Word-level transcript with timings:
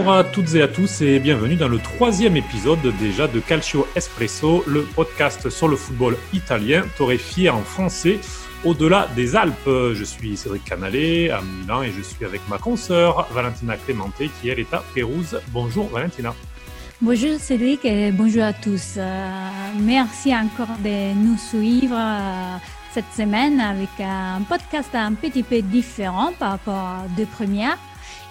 Bonjour 0.00 0.14
à 0.14 0.24
toutes 0.24 0.54
et 0.54 0.62
à 0.62 0.68
tous 0.68 1.02
et 1.02 1.18
bienvenue 1.18 1.56
dans 1.56 1.68
le 1.68 1.76
troisième 1.76 2.34
épisode 2.34 2.80
déjà 2.98 3.28
de 3.28 3.38
Calcio 3.38 3.86
Espresso, 3.94 4.64
le 4.66 4.80
podcast 4.80 5.50
sur 5.50 5.68
le 5.68 5.76
football 5.76 6.16
italien 6.32 6.84
torréfié 6.96 7.50
en 7.50 7.60
français 7.60 8.18
au-delà 8.64 9.08
des 9.14 9.36
Alpes. 9.36 9.54
Je 9.66 10.02
suis 10.02 10.38
Cédric 10.38 10.64
Canalé 10.64 11.28
à 11.28 11.42
Milan 11.42 11.82
et 11.82 11.92
je 11.92 12.00
suis 12.00 12.24
avec 12.24 12.40
ma 12.48 12.56
consoeur 12.56 13.28
Valentina 13.30 13.76
Clémenté 13.76 14.30
qui 14.40 14.48
est 14.48 14.72
à 14.72 14.82
Pérouse. 14.94 15.38
Bonjour 15.48 15.86
Valentina. 15.90 16.34
Bonjour 17.02 17.38
Cédric 17.38 17.84
et 17.84 18.10
bonjour 18.10 18.44
à 18.44 18.54
tous. 18.54 18.94
Euh, 18.96 19.50
merci 19.82 20.34
encore 20.34 20.78
de 20.82 21.12
nous 21.12 21.36
suivre 21.36 21.96
euh, 21.98 22.56
cette 22.94 23.12
semaine 23.14 23.60
avec 23.60 23.90
un 24.00 24.40
podcast 24.48 24.94
un 24.94 25.12
petit 25.12 25.42
peu 25.42 25.60
différent 25.60 26.32
par 26.38 26.52
rapport 26.52 26.74
à 26.74 27.04
deux 27.18 27.26
premières. 27.26 27.76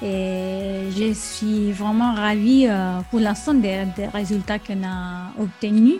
Et 0.01 0.89
je 0.91 1.13
suis 1.13 1.71
vraiment 1.73 2.13
ravie 2.13 2.67
euh, 2.67 2.99
pour 3.11 3.19
l'instant 3.19 3.53
des, 3.53 3.83
résultats 4.13 4.57
qu'on 4.57 4.83
a 4.83 5.33
obtenus, 5.37 5.99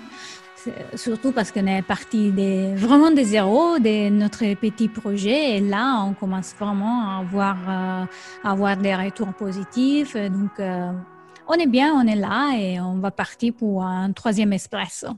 surtout 0.96 1.34
parce 1.34 1.52
qu'on 1.52 1.68
est 1.68 1.82
parti 1.82 2.32
des, 2.32 2.74
vraiment 2.76 3.12
des 3.12 3.26
zéros 3.26 3.78
de 3.78 4.10
notre 4.10 4.54
petit 4.56 4.88
projet. 4.88 5.58
Et 5.58 5.60
là, 5.60 6.02
on 6.06 6.14
commence 6.14 6.56
vraiment 6.58 7.10
à 7.10 7.20
avoir, 7.20 7.58
euh, 7.68 8.06
avoir 8.44 8.78
des 8.78 8.96
retours 8.96 9.34
positifs. 9.34 10.16
Donc, 10.16 10.52
euh, 10.60 10.94
on 11.48 11.54
est 11.54 11.68
bien, 11.68 11.94
on 11.94 12.08
est 12.08 12.16
là 12.16 12.52
et 12.58 12.80
on 12.80 13.00
va 13.00 13.12
partir 13.12 13.54
pour 13.54 13.84
un 13.84 14.14
troisième 14.14 14.54
espresso. 14.54 15.10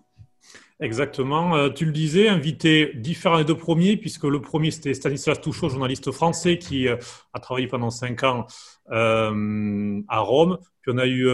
Exactement. 0.82 1.56
Euh, 1.56 1.70
tu 1.70 1.86
le 1.86 1.92
disais, 1.92 2.28
invité 2.28 2.92
différent 2.96 3.38
des 3.38 3.46
deux 3.46 3.56
premiers, 3.56 3.98
puisque 3.98 4.24
le 4.24 4.42
premier, 4.42 4.72
c'était 4.72 4.96
Stanislas 4.96 5.40
Touchot, 5.40 5.70
journaliste 5.70 6.12
français, 6.12 6.58
qui 6.58 6.88
euh, 6.88 6.98
a 7.34 7.40
travaillé 7.40 7.68
pendant 7.68 7.92
cinq 7.92 8.24
ans 8.24 8.48
euh, 8.90 10.02
à 10.08 10.20
Rome. 10.22 10.58
Puis 10.82 10.92
on 10.92 10.98
a 10.98 11.06
eu 11.06 11.30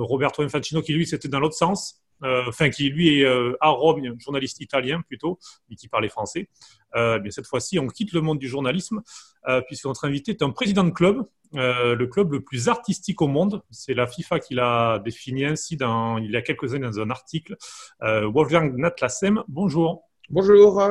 Roberto 0.00 0.42
Infantino, 0.42 0.82
qui 0.82 0.92
lui, 0.92 1.06
c'était 1.06 1.28
dans 1.28 1.40
l'autre 1.40 1.54
sens, 1.54 1.94
euh, 1.94 2.07
enfin 2.22 2.70
qui 2.70 2.88
lui 2.90 3.20
est 3.20 3.24
euh, 3.24 3.56
à 3.60 3.68
Rome, 3.68 4.02
journaliste 4.18 4.60
italien 4.60 5.02
plutôt, 5.02 5.38
mais 5.68 5.76
qui 5.76 5.88
parlait 5.88 6.08
français. 6.08 6.48
Euh, 6.96 7.18
bien 7.18 7.30
cette 7.30 7.46
fois-ci, 7.46 7.78
on 7.78 7.86
quitte 7.86 8.12
le 8.12 8.20
monde 8.20 8.38
du 8.38 8.48
journalisme, 8.48 9.02
puisque 9.66 9.86
notre 9.86 10.04
invité 10.06 10.32
est 10.32 10.42
un 10.42 10.50
président 10.50 10.84
de 10.84 10.90
club, 10.90 11.26
le 11.54 12.04
club 12.06 12.32
le 12.32 12.42
plus 12.42 12.68
artistique 12.68 13.22
au 13.22 13.28
monde. 13.28 13.62
C'est 13.70 13.94
la 13.94 14.06
FIFA 14.06 14.40
qui 14.40 14.54
l'a 14.54 15.00
défini 15.02 15.46
ainsi 15.46 15.76
dans, 15.76 16.18
il 16.18 16.30
y 16.30 16.36
a 16.36 16.42
quelques 16.42 16.74
années 16.74 16.86
dans 16.86 17.00
un 17.00 17.10
article. 17.10 17.56
Wolfgang 18.00 18.76
Natlassem, 18.76 19.42
bonjour. 19.48 20.02
Bonjour. 20.28 20.82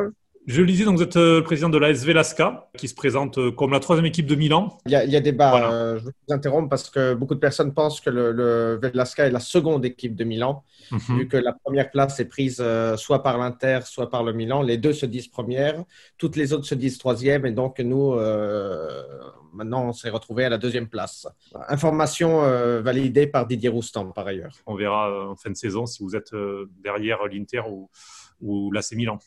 Je 0.48 0.62
le 0.62 0.68
disais, 0.68 0.86
donc 0.86 0.98
vous 0.98 1.04
êtes 1.04 1.16
le 1.16 1.42
président 1.42 1.70
de 1.70 1.78
l'AS 1.78 2.06
Velasca, 2.06 2.70
qui 2.78 2.88
se 2.88 2.96
présente 2.96 3.52
comme 3.56 3.72
la 3.72 3.80
troisième 3.80 4.06
équipe 4.06 4.26
de 4.26 4.36
Milan. 4.36 4.78
Il 4.86 4.94
y 4.94 4.96
a, 4.96 5.04
il 5.04 5.12
y 5.12 5.16
a 5.16 5.20
débat. 5.20 5.98
je 5.98 6.06
vous 6.06 6.34
interromps 6.34 6.70
parce 6.70 6.90
que 6.90 7.14
beaucoup 7.14 7.36
de 7.36 7.40
personnes 7.40 7.74
pensent 7.74 8.00
que 8.00 8.10
le, 8.10 8.32
le 8.32 8.80
Velasca 8.82 9.28
est 9.28 9.32
la 9.32 9.42
seconde 9.42 9.84
équipe 9.86 10.16
de 10.16 10.24
Milan. 10.24 10.64
Mhm. 10.92 11.18
vu 11.18 11.28
que 11.28 11.38
la 11.38 11.54
première 11.54 11.92
place 11.92 12.20
est 12.20 12.26
prise 12.26 12.58
euh, 12.60 12.96
soit 12.98 13.24
par 13.24 13.38
l'Inter, 13.38 13.80
soit 13.84 14.10
par 14.10 14.24
le 14.24 14.34
Milan. 14.34 14.62
Les 14.62 14.78
deux 14.78 14.94
se 14.94 15.06
disent 15.06 15.28
première, 15.28 15.84
toutes 16.18 16.36
les 16.36 16.54
autres 16.54 16.66
se 16.66 16.76
disent 16.76 16.98
troisième, 16.98 17.46
et 17.46 17.52
donc 17.52 17.80
nous, 17.80 18.14
euh, 18.14 19.04
maintenant, 19.54 19.88
on 19.88 19.94
s'est 19.94 20.10
retrouvé 20.10 20.46
à 20.46 20.50
la 20.50 20.58
deuxième 20.58 20.88
place. 20.88 21.28
Information 21.68 22.44
euh, 22.44 22.82
validée 22.82 23.28
par 23.28 23.48
Didier 23.48 23.70
Roustan, 23.70 24.12
par 24.12 24.28
ailleurs. 24.28 24.56
On 24.66 24.76
verra 24.76 25.30
en 25.30 25.36
fin 25.36 25.50
de 25.50 25.56
saison 25.56 25.86
si 25.86 26.04
vous 26.04 26.16
êtes 26.16 26.32
derrière 26.84 27.26
l'Inter 27.26 27.62
ou, 27.70 27.90
ou 28.42 28.72
l'AC 28.72 28.94
Milan. 28.94 29.20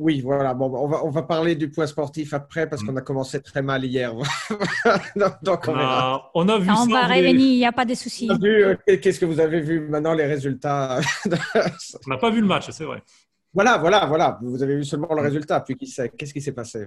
Oui, 0.00 0.22
voilà. 0.22 0.54
Bon, 0.54 0.72
on 0.74 0.88
va, 0.88 1.04
on 1.04 1.10
va 1.10 1.22
parler 1.22 1.54
du 1.54 1.70
point 1.70 1.86
sportif 1.86 2.32
après 2.32 2.66
parce 2.66 2.82
mm. 2.82 2.86
qu'on 2.86 2.96
a 2.96 3.02
commencé 3.02 3.42
très 3.42 3.60
mal 3.60 3.84
hier. 3.84 4.14
Donc, 5.42 5.68
on, 5.68 5.74
a, 5.76 6.30
on 6.34 6.48
a 6.48 6.58
vu 6.58 6.70
On 6.70 6.86
va 6.86 7.06
revenir, 7.06 7.34
il 7.34 7.58
n'y 7.58 7.66
a 7.66 7.72
pas 7.72 7.84
de 7.84 7.92
souci. 7.94 8.26
Euh, 8.30 8.76
qu'est-ce 8.86 9.20
que 9.20 9.26
vous 9.26 9.40
avez 9.40 9.60
vu 9.60 9.80
maintenant, 9.80 10.14
les 10.14 10.24
résultats? 10.24 11.00
On 11.26 12.10
n'a 12.10 12.16
pas 12.16 12.30
vu 12.30 12.40
le 12.40 12.46
match, 12.46 12.70
c'est 12.70 12.84
vrai. 12.84 13.02
Voilà, 13.52 13.76
voilà, 13.76 14.06
voilà. 14.06 14.38
Vous 14.42 14.62
avez 14.62 14.76
vu 14.76 14.84
seulement 14.84 15.14
le 15.14 15.20
résultat. 15.20 15.60
Puis 15.60 15.76
qu'est-ce 15.76 16.32
qui 16.32 16.40
s'est 16.40 16.54
passé? 16.54 16.86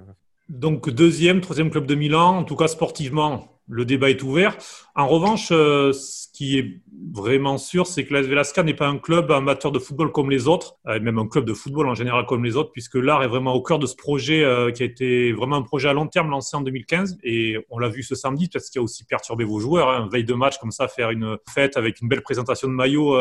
Donc, 0.50 0.90
deuxième, 0.90 1.40
troisième 1.40 1.70
club 1.70 1.86
de 1.86 1.94
Milan, 1.94 2.40
en 2.40 2.44
tout 2.44 2.56
cas 2.56 2.68
sportivement, 2.68 3.53
le 3.68 3.86
débat 3.86 4.10
est 4.10 4.22
ouvert. 4.24 4.58
En 4.96 5.08
revanche, 5.08 5.50
euh, 5.52 5.94
ce 5.94 6.28
qui 6.34 6.58
est 6.58 6.82
vraiment 7.14 7.58
sûr, 7.58 7.88
c'est 7.88 8.06
que 8.06 8.14
l'AS 8.14 8.24
Velasca 8.24 8.62
n'est 8.64 8.74
pas 8.74 8.88
un 8.88 8.98
club 8.98 9.32
amateur 9.32 9.72
de 9.72 9.80
football 9.80 10.12
comme 10.12 10.30
les 10.30 10.48
autres, 10.48 10.76
euh, 10.88 11.00
même 11.00 11.18
un 11.18 11.28
club 11.28 11.46
de 11.46 11.54
football 11.54 11.88
en 11.88 11.96
général 11.96 12.26
comme 12.26 12.44
les 12.44 12.56
autres, 12.56 12.72
puisque 12.72 12.96
l'art 12.96 13.24
est 13.24 13.28
vraiment 13.28 13.54
au 13.54 13.62
cœur 13.62 13.80
de 13.80 13.86
ce 13.86 13.96
projet 13.96 14.44
euh, 14.44 14.72
qui 14.72 14.84
a 14.84 14.86
été 14.86 15.32
vraiment 15.32 15.56
un 15.56 15.62
projet 15.62 15.90
à 15.90 15.94
long 15.94 16.08
terme 16.08 16.30
lancé 16.30 16.58
en 16.58 16.62
2015. 16.62 17.18
Et 17.24 17.58
on 17.70 17.80
l'a 17.80 17.90
vu 17.90 18.04
ce 18.04 18.16
samedi, 18.16 18.50
parce 18.52 18.70
qu'il 18.70 18.80
a 18.80 18.84
aussi 18.84 19.06
perturbé 19.06 19.46
vos 19.46 19.60
joueurs. 19.60 19.90
Hein, 19.90 20.10
veille 20.12 20.26
de 20.26 20.34
match 20.34 20.58
comme 20.58 20.72
ça, 20.72 20.88
faire 20.88 21.10
une 21.12 21.38
fête 21.54 21.78
avec 21.78 22.02
une 22.02 22.10
belle 22.10 22.22
présentation 22.22 22.68
de 22.68 22.74
maillot 22.74 23.18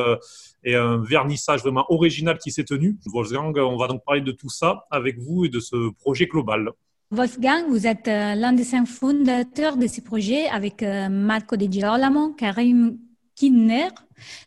et 0.64 0.74
un 0.74 0.98
vernissage 0.98 1.60
vraiment 1.60 1.86
original 1.88 2.38
qui 2.38 2.50
s'est 2.50 2.64
tenu. 2.64 2.96
Wolfgang, 3.06 3.56
on 3.58 3.76
va 3.76 3.86
donc 3.86 4.04
parler 4.04 4.20
de 4.20 4.32
tout 4.32 4.48
ça 4.48 4.86
avec 4.90 5.18
vous 5.18 5.44
et 5.44 5.48
de 5.48 5.60
ce 5.60 5.90
projet 5.90 6.26
global. 6.26 6.72
Wolfgang, 7.14 7.66
vous 7.68 7.86
êtes 7.86 8.08
euh, 8.08 8.34
l'un 8.34 8.54
des 8.54 8.64
cinq 8.64 8.86
fondateurs 8.86 9.76
de 9.76 9.86
ce 9.86 10.00
projet 10.00 10.46
avec 10.46 10.82
euh, 10.82 11.10
Marco 11.10 11.58
De 11.58 11.70
Girolamo, 11.70 12.32
Karim 12.32 12.96
Kinner, 13.34 13.88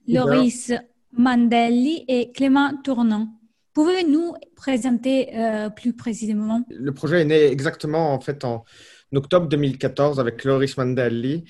Loris 0.07 0.73
Mandelli 1.15 2.05
et 2.07 2.31
Clément 2.31 2.71
Tournant. 2.83 3.27
Pouvez-vous 3.75 4.11
nous 4.11 4.33
présenter 4.55 5.29
euh, 5.35 5.69
plus 5.69 5.93
précisément? 5.93 6.63
Le 6.71 6.91
projet 6.91 7.21
est 7.21 7.25
né 7.25 7.43
exactement 7.43 8.11
en 8.11 8.19
fait 8.19 8.43
en 8.43 8.63
octobre 9.13 9.47
2014 9.47 10.19
avec 10.19 10.43
Loris 10.43 10.75
Mandelli 10.75 11.43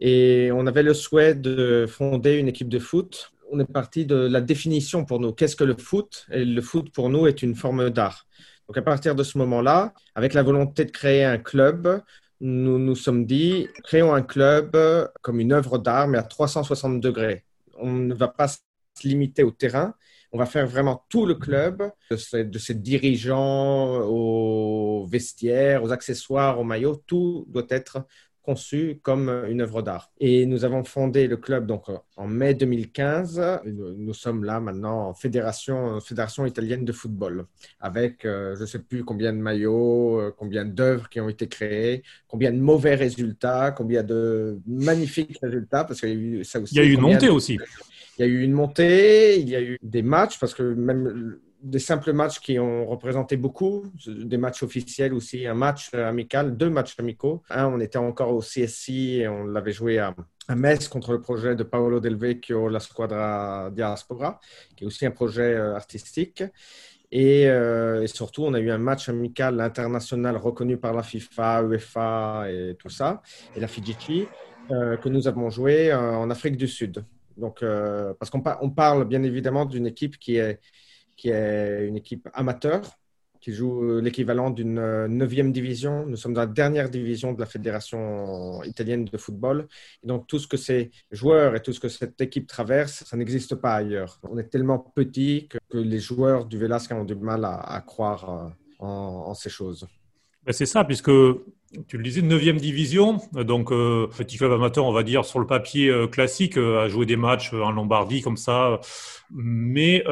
et 0.00 0.50
on 0.52 0.66
avait 0.66 0.82
le 0.82 0.94
souhait 0.94 1.36
de 1.36 1.86
fonder 1.88 2.38
une 2.38 2.48
équipe 2.48 2.68
de 2.68 2.80
foot. 2.80 3.30
On 3.52 3.60
est 3.60 3.72
parti 3.72 4.04
de 4.04 4.16
la 4.16 4.40
définition 4.40 5.04
pour 5.04 5.20
nous. 5.20 5.32
Qu'est-ce 5.32 5.54
que 5.54 5.62
le 5.62 5.76
foot? 5.76 6.26
Et 6.32 6.44
le 6.44 6.60
foot 6.60 6.90
pour 6.90 7.08
nous 7.08 7.28
est 7.28 7.40
une 7.44 7.54
forme 7.54 7.90
d'art. 7.90 8.26
Donc 8.68 8.76
à 8.76 8.82
partir 8.82 9.14
de 9.14 9.22
ce 9.22 9.38
moment-là, 9.38 9.92
avec 10.14 10.34
la 10.34 10.42
volonté 10.42 10.84
de 10.84 10.90
créer 10.90 11.24
un 11.24 11.38
club, 11.38 12.02
nous 12.40 12.78
nous 12.78 12.96
sommes 12.96 13.24
dit, 13.24 13.68
créons 13.84 14.12
un 14.12 14.22
club 14.22 14.76
comme 15.22 15.40
une 15.40 15.52
œuvre 15.52 15.78
d'art, 15.78 16.08
mais 16.08 16.18
à 16.18 16.22
360 16.22 17.00
degrés. 17.00 17.44
On 17.78 17.92
ne 17.92 18.14
va 18.14 18.28
pas 18.28 18.48
se 18.48 18.58
limiter 19.04 19.42
au 19.42 19.50
terrain, 19.50 19.94
on 20.32 20.38
va 20.38 20.46
faire 20.46 20.66
vraiment 20.66 21.04
tout 21.08 21.26
le 21.26 21.34
club, 21.34 21.90
de 22.10 22.58
ses, 22.58 22.74
dirigeants 22.74 24.00
aux 24.02 25.06
vestiaires, 25.06 25.82
aux 25.82 25.92
accessoires, 25.92 26.58
aux 26.58 26.64
maillots, 26.64 27.02
tout 27.06 27.46
doit 27.48 27.66
être 27.68 28.04
conçu 28.46 29.00
comme 29.02 29.28
une 29.48 29.60
œuvre 29.60 29.82
d'art. 29.82 30.10
Et 30.20 30.46
nous 30.46 30.64
avons 30.64 30.84
fondé 30.84 31.26
le 31.26 31.36
club 31.36 31.66
donc 31.66 31.84
en 32.16 32.26
mai 32.28 32.54
2015. 32.54 33.42
Nous, 33.64 34.14
sommes 34.14 34.44
là 34.44 34.60
maintenant 34.60 35.08
en 35.08 35.14
fédération, 35.14 36.00
fédération 36.00 36.46
italienne 36.46 36.84
de 36.84 36.92
football, 36.92 37.46
avec 37.80 38.24
euh, 38.24 38.54
je 38.56 38.62
ne 38.62 38.66
sais 38.66 38.78
plus 38.78 39.04
combien 39.04 39.32
de 39.32 39.38
maillots, 39.38 40.20
euh, 40.20 40.34
combien 40.36 40.64
d'œuvres 40.64 41.08
qui 41.08 41.20
ont 41.20 41.28
été 41.28 41.48
créées, 41.48 42.02
combien 42.28 42.52
de 42.52 42.58
mauvais 42.58 42.94
résultats, 42.94 43.72
combien 43.72 44.02
de 44.02 44.58
magnifiques 44.66 45.38
résultats, 45.42 45.84
parce 45.84 46.00
qu'il 46.00 46.08
y 46.08 46.12
a 46.12 46.14
eu 46.14 46.44
ça 46.44 46.60
aussi. 46.60 46.74
Il 46.74 46.78
y 46.78 46.80
a 46.80 46.84
eu 46.84 46.92
une 46.92 47.00
montée 47.00 47.28
aussi. 47.28 47.58
Il 48.18 48.22
y 48.22 48.24
a 48.24 48.28
eu 48.28 48.42
une 48.42 48.52
montée, 48.52 49.40
il 49.40 49.48
y 49.48 49.56
a 49.56 49.60
eu 49.60 49.76
des 49.82 50.02
matchs, 50.02 50.38
parce 50.38 50.54
que 50.54 50.62
même 50.62 51.38
des 51.62 51.78
simples 51.78 52.12
matchs 52.12 52.40
qui 52.40 52.58
ont 52.58 52.86
représenté 52.86 53.36
beaucoup, 53.36 53.84
des 54.06 54.36
matchs 54.36 54.62
officiels 54.62 55.14
aussi, 55.14 55.46
un 55.46 55.54
match 55.54 55.92
amical, 55.94 56.56
deux 56.56 56.70
matchs 56.70 56.94
amicaux. 56.98 57.42
Un, 57.50 57.66
on 57.66 57.80
était 57.80 57.98
encore 57.98 58.32
au 58.32 58.40
CSI 58.40 59.20
et 59.20 59.28
on 59.28 59.44
l'avait 59.44 59.72
joué 59.72 59.98
à, 59.98 60.14
Metz 60.54 60.86
contre 60.86 61.12
le 61.12 61.20
projet 61.20 61.56
de 61.56 61.64
Paolo 61.64 61.98
Del 61.98 62.14
Vecchio, 62.14 62.68
la 62.68 62.78
Squadra 62.78 63.68
Diaspora, 63.72 64.38
qui 64.76 64.84
est 64.84 64.86
aussi 64.86 65.04
un 65.04 65.10
projet 65.10 65.54
euh, 65.54 65.74
artistique. 65.74 66.44
Euh, 67.14 68.02
et, 68.02 68.06
surtout, 68.06 68.44
on 68.44 68.54
a 68.54 68.60
eu 68.60 68.70
un 68.70 68.78
match 68.78 69.08
amical 69.08 69.60
international 69.60 70.36
reconnu 70.36 70.76
par 70.76 70.92
la 70.92 71.02
FIFA, 71.02 71.62
UEFA 71.64 72.44
et 72.48 72.76
tout 72.78 72.90
ça, 72.90 73.22
et 73.56 73.60
la 73.60 73.66
FIGC, 73.66 74.28
euh, 74.70 74.96
que 74.96 75.08
nous 75.08 75.26
avons 75.26 75.50
joué 75.50 75.92
en 75.92 76.30
Afrique 76.30 76.56
du 76.56 76.68
Sud. 76.68 77.04
Donc, 77.36 77.62
parce 78.18 78.30
qu'on 78.30 78.70
parle 78.70 79.04
bien 79.04 79.22
évidemment 79.22 79.66
d'une 79.66 79.86
équipe 79.86 80.18
qui 80.18 80.36
est, 80.36 80.58
qui 81.16 81.30
est 81.30 81.86
une 81.86 81.96
équipe 81.96 82.28
amateur 82.34 82.98
qui 83.40 83.52
joue 83.52 84.00
l'équivalent 84.00 84.50
d'une 84.50 84.78
euh, 84.78 85.06
neuvième 85.06 85.52
division. 85.52 86.04
Nous 86.04 86.16
sommes 86.16 86.34
dans 86.34 86.40
la 86.40 86.46
dernière 86.48 86.90
division 86.90 87.32
de 87.32 87.38
la 87.38 87.46
Fédération 87.46 88.60
italienne 88.64 89.04
de 89.04 89.16
football. 89.18 89.68
Et 90.02 90.06
donc, 90.08 90.26
tout 90.26 90.40
ce 90.40 90.48
que 90.48 90.56
ces 90.56 90.90
joueurs 91.12 91.54
et 91.54 91.62
tout 91.62 91.72
ce 91.72 91.78
que 91.78 91.88
cette 91.88 92.20
équipe 92.20 92.48
traverse, 92.48 93.04
ça 93.04 93.16
n'existe 93.16 93.54
pas 93.54 93.74
ailleurs. 93.76 94.18
On 94.24 94.36
est 94.36 94.48
tellement 94.48 94.80
petit 94.80 95.48
que, 95.48 95.58
les 95.78 96.00
joueurs 96.00 96.46
du 96.46 96.58
Velasca 96.58 96.96
ont 96.96 97.04
du 97.04 97.14
mal 97.14 97.44
à, 97.44 97.82
croire 97.86 98.54
euh, 98.80 98.84
en 98.84 99.34
ces 99.34 99.50
choses. 99.50 99.86
Ben, 100.46 100.52
c'est 100.52 100.66
ça, 100.66 100.84
puisque 100.84 101.10
tu 101.88 101.96
le 101.96 102.02
disais, 102.04 102.22
9e 102.22 102.58
division, 102.58 103.18
donc 103.32 103.72
euh, 103.72 104.06
petit 104.16 104.38
club 104.38 104.52
amateur, 104.52 104.84
on 104.84 104.92
va 104.92 105.02
dire, 105.02 105.24
sur 105.24 105.40
le 105.40 105.46
papier 105.46 105.88
euh, 105.88 106.06
classique, 106.06 106.56
euh, 106.56 106.84
à 106.84 106.88
jouer 106.88 107.04
des 107.04 107.16
matchs 107.16 107.52
en 107.52 107.72
Lombardie 107.72 108.22
comme 108.22 108.36
ça, 108.36 108.80
mais 109.30 110.04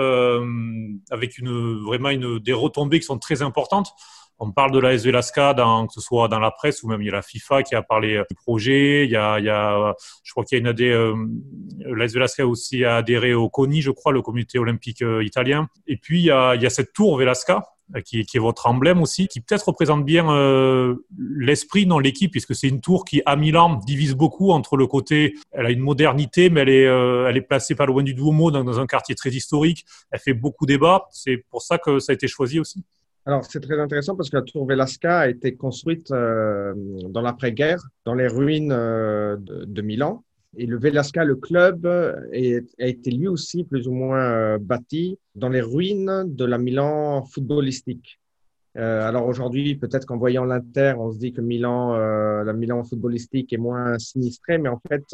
avec 1.10 1.38
une, 1.38 1.84
vraiment 1.84 2.10
une, 2.10 2.40
des 2.40 2.52
retombées 2.52 2.98
qui 2.98 3.06
sont 3.06 3.18
très 3.18 3.42
importantes. 3.42 3.92
on 4.40 4.50
parle 4.50 4.72
de 4.72 4.80
la 4.80 4.94
SV 4.94 5.12
Lasca, 5.12 5.54
dans, 5.54 5.86
que 5.86 5.92
ce 5.92 6.00
soit 6.00 6.26
dans 6.26 6.40
la 6.40 6.50
presse 6.50 6.82
ou 6.82 6.88
même 6.88 7.00
il 7.00 7.06
y 7.06 7.10
a 7.10 7.12
la 7.12 7.22
FIFA 7.22 7.62
qui 7.62 7.76
a 7.76 7.82
parlé 7.82 8.20
du 8.28 8.34
projet. 8.34 9.04
Il 9.04 9.10
y 9.12 9.16
a, 9.16 9.38
il 9.38 9.44
y 9.44 9.50
a 9.50 9.94
je 10.24 10.32
crois 10.32 10.44
qu'il 10.44 10.56
y 10.56 10.58
a 10.58 10.62
une 10.62 10.66
AD, 10.66 10.80
euh, 10.80 11.14
la 11.78 12.06
SV 12.06 12.18
Lasca 12.18 12.44
aussi 12.44 12.84
a 12.84 12.96
adhéré 12.96 13.34
au 13.34 13.48
CONI, 13.48 13.82
je 13.82 13.92
crois, 13.92 14.10
le 14.10 14.22
comité 14.22 14.58
olympique 14.58 15.04
italien. 15.22 15.68
Et 15.86 15.96
puis 15.96 16.18
il 16.18 16.24
y 16.24 16.30
a, 16.32 16.56
il 16.56 16.62
y 16.62 16.66
a 16.66 16.70
cette 16.70 16.92
tour 16.92 17.16
Velasca 17.16 17.62
euh, 17.94 18.00
qui, 18.00 18.20
est 18.20 18.38
votre 18.38 18.66
emblème 18.66 19.02
aussi, 19.02 19.28
qui 19.28 19.42
peut-être 19.42 19.68
représente 19.68 20.06
bien 20.06 20.30
euh, 20.30 20.96
l'esprit 21.18 21.84
dans 21.84 21.98
l'équipe, 21.98 22.30
puisque 22.30 22.54
c'est 22.54 22.68
une 22.68 22.80
tour 22.80 23.04
qui, 23.04 23.20
à 23.26 23.36
Milan, 23.36 23.78
divise 23.86 24.14
beaucoup 24.14 24.52
entre 24.52 24.78
le 24.78 24.86
côté, 24.86 25.34
elle 25.52 25.66
a 25.66 25.70
une 25.70 25.80
modernité, 25.80 26.48
mais 26.48 26.60
elle 26.60 26.70
est, 26.70 26.86
euh, 26.86 27.28
elle 27.28 27.36
est 27.36 27.42
placée 27.42 27.74
pas 27.74 27.84
loin 27.84 28.02
du 28.02 28.14
Duomo, 28.14 28.50
dans, 28.50 28.64
dans 28.64 28.80
un 28.80 28.86
quartier 28.86 29.14
très 29.14 29.30
historique. 29.30 29.84
Elle 30.10 30.18
fait 30.18 30.32
beaucoup 30.32 30.64
débat. 30.64 31.06
C'est 31.10 31.44
pour 31.50 31.60
ça 31.60 31.76
que 31.76 31.98
ça 31.98 32.12
a 32.12 32.14
été 32.14 32.26
choisi 32.26 32.58
aussi. 32.58 32.82
Alors, 33.26 33.44
c'est 33.44 33.60
très 33.60 33.78
intéressant 33.78 34.16
parce 34.16 34.30
que 34.30 34.36
la 34.36 34.42
tour 34.42 34.66
Velasca 34.66 35.20
a 35.20 35.28
été 35.28 35.54
construite 35.54 36.08
dans 36.10 37.22
l'après-guerre, 37.22 37.82
dans 38.04 38.14
les 38.14 38.28
ruines 38.28 38.68
de, 38.68 39.82
Milan. 39.82 40.24
Et 40.56 40.66
le 40.66 40.78
Velasca, 40.78 41.24
le 41.24 41.36
club, 41.36 41.86
a 41.86 42.86
été 42.86 43.10
lui 43.10 43.28
aussi 43.28 43.64
plus 43.64 43.88
ou 43.88 43.92
moins 43.92 44.22
euh, 44.22 44.58
bâti 44.58 45.18
dans 45.34 45.48
les 45.48 45.60
ruines 45.60 46.24
de 46.26 46.44
la 46.44 46.58
Milan 46.58 47.24
footballistique. 47.24 48.20
Euh, 48.76 49.06
alors 49.06 49.26
aujourd'hui, 49.28 49.76
peut-être 49.76 50.04
qu'en 50.04 50.16
voyant 50.16 50.44
l'Inter, 50.44 50.94
on 50.98 51.12
se 51.12 51.18
dit 51.18 51.32
que 51.32 51.40
Milan, 51.40 51.94
euh, 51.94 52.42
la 52.42 52.52
Milan 52.52 52.82
footballistique 52.82 53.52
est 53.52 53.58
moins 53.58 53.98
sinistrée, 53.98 54.58
mais 54.58 54.68
en 54.68 54.80
fait, 54.88 55.04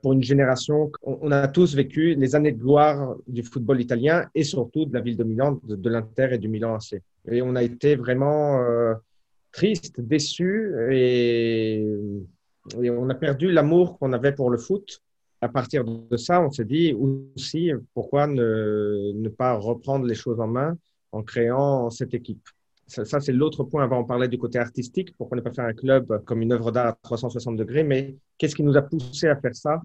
pour 0.00 0.14
une 0.14 0.22
génération, 0.22 0.90
on, 1.02 1.30
a 1.30 1.46
tous 1.48 1.74
vécu 1.74 2.14
les 2.14 2.34
années 2.34 2.52
de 2.52 2.58
gloire 2.58 3.16
du 3.26 3.42
football 3.42 3.80
italien 3.80 4.26
et 4.34 4.44
surtout 4.44 4.86
de 4.86 4.94
la 4.94 5.00
ville 5.00 5.18
de 5.18 5.24
Milan, 5.24 5.60
de, 5.64 5.76
de 5.76 5.90
l'Inter 5.90 6.28
et 6.32 6.38
du 6.38 6.48
Milan 6.48 6.76
AC. 6.76 7.00
Et 7.30 7.42
on 7.42 7.56
a 7.56 7.62
été 7.62 7.94
vraiment 7.94 8.58
triste, 9.52 10.00
déçu 10.00 10.72
et 10.90 11.84
et 12.82 12.90
on 12.90 13.08
a 13.08 13.14
perdu 13.14 13.50
l'amour 13.50 13.98
qu'on 13.98 14.12
avait 14.12 14.32
pour 14.32 14.50
le 14.50 14.58
foot. 14.58 15.02
À 15.40 15.48
partir 15.48 15.84
de 15.84 16.16
ça, 16.16 16.42
on 16.42 16.50
s'est 16.50 16.64
dit 16.64 16.92
aussi 16.92 17.72
pourquoi 17.94 18.26
ne, 18.26 19.28
pas 19.28 19.54
reprendre 19.54 20.06
les 20.06 20.14
choses 20.14 20.40
en 20.40 20.46
main 20.46 20.76
en 21.12 21.22
créant 21.22 21.90
cette 21.90 22.14
équipe? 22.14 22.46
Ça, 22.86 23.20
c'est 23.20 23.32
l'autre 23.32 23.62
point. 23.62 23.84
Avant, 23.84 24.00
on 24.00 24.04
parlait 24.04 24.26
du 24.26 24.36
côté 24.36 24.58
artistique. 24.58 25.16
Pourquoi 25.16 25.36
ne 25.36 25.42
pas 25.42 25.52
faire 25.52 25.64
un 25.64 25.72
club 25.72 26.24
comme 26.24 26.42
une 26.42 26.52
œuvre 26.52 26.72
d'art 26.72 26.88
à 26.88 26.98
360 27.04 27.56
degrés? 27.56 27.84
Mais 27.84 28.16
qu'est-ce 28.36 28.56
qui 28.56 28.64
nous 28.64 28.76
a 28.76 28.82
poussé 28.82 29.28
à 29.28 29.36
faire 29.36 29.54
ça? 29.54 29.80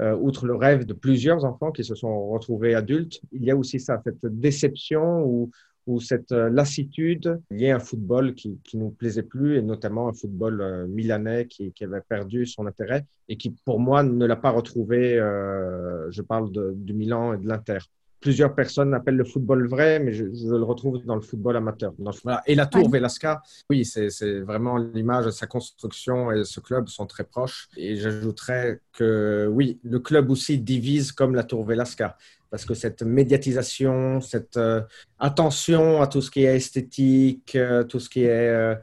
Euh, 0.00 0.14
Outre 0.14 0.46
le 0.46 0.54
rêve 0.54 0.84
de 0.84 0.92
plusieurs 0.92 1.46
enfants 1.46 1.72
qui 1.72 1.82
se 1.82 1.94
sont 1.94 2.28
retrouvés 2.28 2.74
adultes, 2.74 3.20
il 3.32 3.42
y 3.42 3.50
a 3.50 3.56
aussi 3.56 3.80
ça, 3.80 4.02
cette 4.04 4.26
déception 4.26 5.24
ou, 5.24 5.50
ou 5.86 6.00
cette 6.00 6.32
euh, 6.32 6.50
lassitude 6.50 7.40
liée 7.50 7.70
à 7.70 7.76
un 7.76 7.80
football 7.80 8.34
qui, 8.34 8.58
qui 8.64 8.76
nous 8.76 8.90
plaisait 8.90 9.22
plus, 9.22 9.56
et 9.56 9.62
notamment 9.62 10.08
un 10.08 10.12
football 10.12 10.60
euh, 10.60 10.86
milanais 10.86 11.46
qui, 11.46 11.72
qui, 11.72 11.84
avait 11.84 12.00
perdu 12.00 12.46
son 12.46 12.66
intérêt 12.66 13.06
et 13.28 13.36
qui, 13.36 13.50
pour 13.64 13.78
moi, 13.80 14.02
ne 14.02 14.26
l'a 14.26 14.36
pas 14.36 14.50
retrouvé. 14.50 15.18
Euh, 15.18 16.10
je 16.10 16.22
parle 16.22 16.50
de, 16.50 16.72
du 16.74 16.92
Milan 16.92 17.34
et 17.34 17.38
de 17.38 17.46
l'Inter. 17.46 17.78
Plusieurs 18.20 18.54
personnes 18.54 18.94
appellent 18.94 19.16
le 19.16 19.24
football 19.24 19.68
vrai, 19.68 19.98
mais 19.98 20.12
je, 20.12 20.24
je 20.24 20.54
le 20.54 20.64
retrouve 20.64 21.04
dans 21.04 21.14
le 21.14 21.20
football 21.20 21.56
amateur. 21.56 21.92
Voilà. 22.24 22.42
Et 22.46 22.54
la 22.54 22.66
tour 22.66 22.90
Velasca, 22.90 23.42
oui, 23.70 23.84
c'est 23.84 24.40
vraiment 24.40 24.76
l'image, 24.78 25.30
sa 25.30 25.46
construction 25.46 26.32
et 26.32 26.44
ce 26.44 26.60
club 26.60 26.88
sont 26.88 27.06
très 27.06 27.24
proches. 27.24 27.68
Et 27.76 27.96
j'ajouterais 27.96 28.80
que 28.92 29.48
oui, 29.50 29.78
le 29.84 30.00
club 30.00 30.30
aussi 30.30 30.58
divise 30.58 31.12
comme 31.12 31.34
la 31.34 31.44
tour 31.44 31.64
Velasca 31.64 32.16
parce 32.50 32.64
que 32.64 32.74
cette 32.74 33.02
médiatisation, 33.02 34.20
cette 34.20 34.56
euh, 34.56 34.80
attention 35.18 36.00
à 36.00 36.06
tout 36.06 36.22
ce 36.22 36.30
qui 36.30 36.44
est 36.44 36.56
esthétique, 36.56 37.56
euh, 37.56 37.84
tout 37.84 38.00
ce 38.00 38.08
qui 38.08 38.22
est 38.22 38.76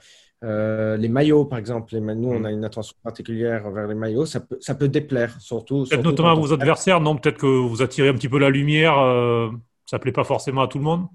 euh, 0.43 0.97
les 0.97 1.09
maillots, 1.09 1.45
par 1.45 1.59
exemple. 1.59 1.95
nous, 1.97 2.29
on 2.29 2.43
a 2.43 2.51
une 2.51 2.65
attention 2.65 2.95
particulière 3.03 3.69
vers 3.71 3.87
les 3.87 3.95
maillots. 3.95 4.25
Ça 4.25 4.39
peut, 4.39 4.57
ça 4.59 4.75
peut 4.75 4.87
déplaire, 4.87 5.39
surtout. 5.39 5.85
Peut-être 5.89 6.03
notamment 6.03 6.31
à 6.31 6.35
vos 6.35 6.53
adversaires, 6.53 6.99
non? 6.99 7.15
Peut-être 7.15 7.37
que 7.37 7.47
vous 7.47 7.81
attirez 7.81 8.09
un 8.09 8.13
petit 8.13 8.29
peu 8.29 8.39
la 8.39 8.49
lumière. 8.49 8.93
ça 9.85 9.97
ne 9.97 10.01
plaît 10.01 10.11
pas 10.11 10.23
forcément 10.23 10.61
à 10.61 10.67
tout 10.67 10.77
le 10.77 10.83
monde? 10.83 11.07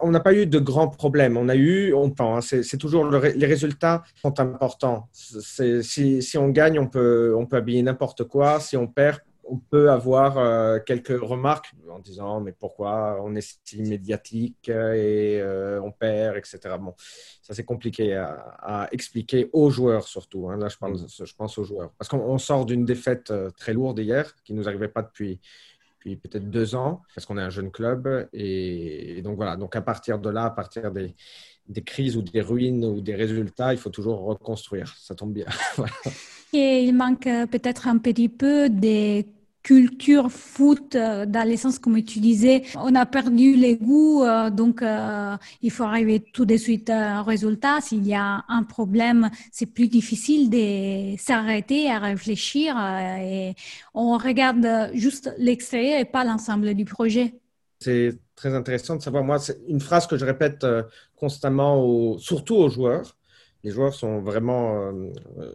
On 0.00 0.10
n'a 0.10 0.20
pas 0.20 0.34
eu 0.34 0.46
de 0.46 0.58
grands 0.58 0.88
problèmes. 0.88 1.36
On 1.36 1.48
a 1.48 1.54
eu, 1.54 1.94
on 1.94 2.10
pense, 2.10 2.52
hein, 2.52 2.60
c'est 2.62 2.76
toujours 2.76 3.04
les 3.08 3.46
résultats 3.46 4.02
sont 4.20 4.38
importants. 4.40 5.08
Si, 5.12 6.22
si, 6.22 6.38
on 6.38 6.48
gagne, 6.48 6.78
on 6.78 6.88
peut, 6.88 7.34
on 7.36 7.46
peut 7.46 7.56
habiller 7.56 7.82
n'importe 7.82 8.24
quoi. 8.24 8.60
Si 8.60 8.76
on 8.76 8.86
perd, 8.86 9.20
on 9.48 9.58
peut 9.58 9.90
avoir 9.90 10.38
euh, 10.38 10.78
quelques 10.84 11.18
remarques 11.20 11.72
en 11.90 11.98
disant 11.98 12.40
mais 12.40 12.52
pourquoi 12.52 13.18
on 13.22 13.34
est 13.34 13.58
si 13.64 13.82
médiatique 13.82 14.68
et 14.68 15.40
euh, 15.40 15.80
on 15.82 15.92
perd, 15.92 16.36
etc. 16.36 16.58
Bon, 16.80 16.94
ça 17.42 17.54
c'est 17.54 17.64
compliqué 17.64 18.14
à, 18.14 18.88
expliquer 18.92 19.48
aux 19.52 19.70
joueurs 19.70 20.08
surtout. 20.08 20.48
Hein. 20.48 20.56
Là, 20.56 20.68
je 20.68 20.76
pense, 20.76 21.24
je 21.24 21.34
pense 21.34 21.58
aux 21.58 21.64
joueurs. 21.64 21.90
Parce 21.98 22.08
qu'on 22.08 22.38
sort 22.38 22.66
d'une 22.66 22.84
défaite 22.84 23.30
euh, 23.30 23.50
très 23.50 23.72
lourde 23.72 23.98
hier 23.98 24.34
qui 24.44 24.52
ne 24.52 24.58
nous 24.58 24.68
arrivait 24.68 24.88
pas 24.88 25.02
depuis, 25.02 25.40
depuis 25.98 26.16
peut-être 26.16 26.50
deux 26.50 26.74
ans, 26.74 27.02
parce 27.14 27.26
qu'on 27.26 27.38
est 27.38 27.42
un 27.42 27.50
jeune 27.50 27.70
club. 27.70 28.28
Et, 28.32 29.20
donc 29.22 29.36
voilà, 29.36 29.56
donc 29.56 29.76
à 29.76 29.82
partir 29.82 30.18
de 30.18 30.30
là, 30.30 30.44
à 30.44 30.50
partir 30.50 30.90
des, 30.90 31.14
des 31.68 31.82
crises 31.82 32.16
ou 32.16 32.22
des 32.22 32.40
ruines 32.40 32.84
ou 32.84 33.00
des 33.00 33.14
résultats, 33.14 33.72
il 33.72 33.78
faut 33.78 33.90
toujours 33.90 34.20
reconstruire. 34.20 34.94
Ça 34.98 35.14
tombe 35.14 35.32
bien. 35.32 35.46
Et 36.52 36.84
il 36.84 36.94
manque 36.94 37.28
peut-être 37.50 37.88
un 37.88 37.98
petit 37.98 38.28
peu 38.28 38.70
des 38.70 39.26
culture 39.66 40.30
foot 40.30 40.94
euh, 40.94 41.26
dans 41.26 41.42
l'essence 41.42 41.80
comme 41.80 42.00
tu 42.04 42.20
disais 42.20 42.62
on 42.76 42.94
a 42.94 43.04
perdu 43.04 43.56
les 43.56 43.76
goûts 43.76 44.22
euh, 44.22 44.48
donc 44.48 44.80
euh, 44.80 45.36
il 45.60 45.72
faut 45.72 45.82
arriver 45.82 46.20
tout 46.20 46.44
de 46.44 46.56
suite 46.56 46.88
à 46.88 47.18
un 47.18 47.22
résultat. 47.22 47.80
S'il 47.80 48.06
y 48.06 48.14
a 48.14 48.44
un 48.48 48.62
problème 48.62 49.28
c'est 49.50 49.66
plus 49.66 49.88
difficile 49.88 50.50
de 50.50 51.20
s'arrêter 51.20 51.90
à 51.90 51.98
réfléchir 51.98 52.76
et 53.20 53.56
on 53.92 54.16
regarde 54.16 54.90
juste 54.94 55.34
l'extérieur 55.36 55.98
et 55.98 56.04
pas 56.04 56.22
l'ensemble 56.22 56.74
du 56.74 56.84
projet. 56.84 57.34
C'est 57.80 58.16
très 58.36 58.54
intéressant 58.54 58.94
de 58.94 59.02
savoir. 59.02 59.24
Moi 59.24 59.40
c'est 59.40 59.58
une 59.66 59.80
phrase 59.80 60.06
que 60.06 60.16
je 60.16 60.24
répète 60.24 60.64
constamment 61.16 62.16
surtout 62.18 62.54
aux 62.54 62.68
joueurs 62.68 63.15
les 63.66 63.72
joueurs 63.72 63.94
sont 63.94 64.20
vraiment... 64.20 64.92
Euh, 64.92 65.10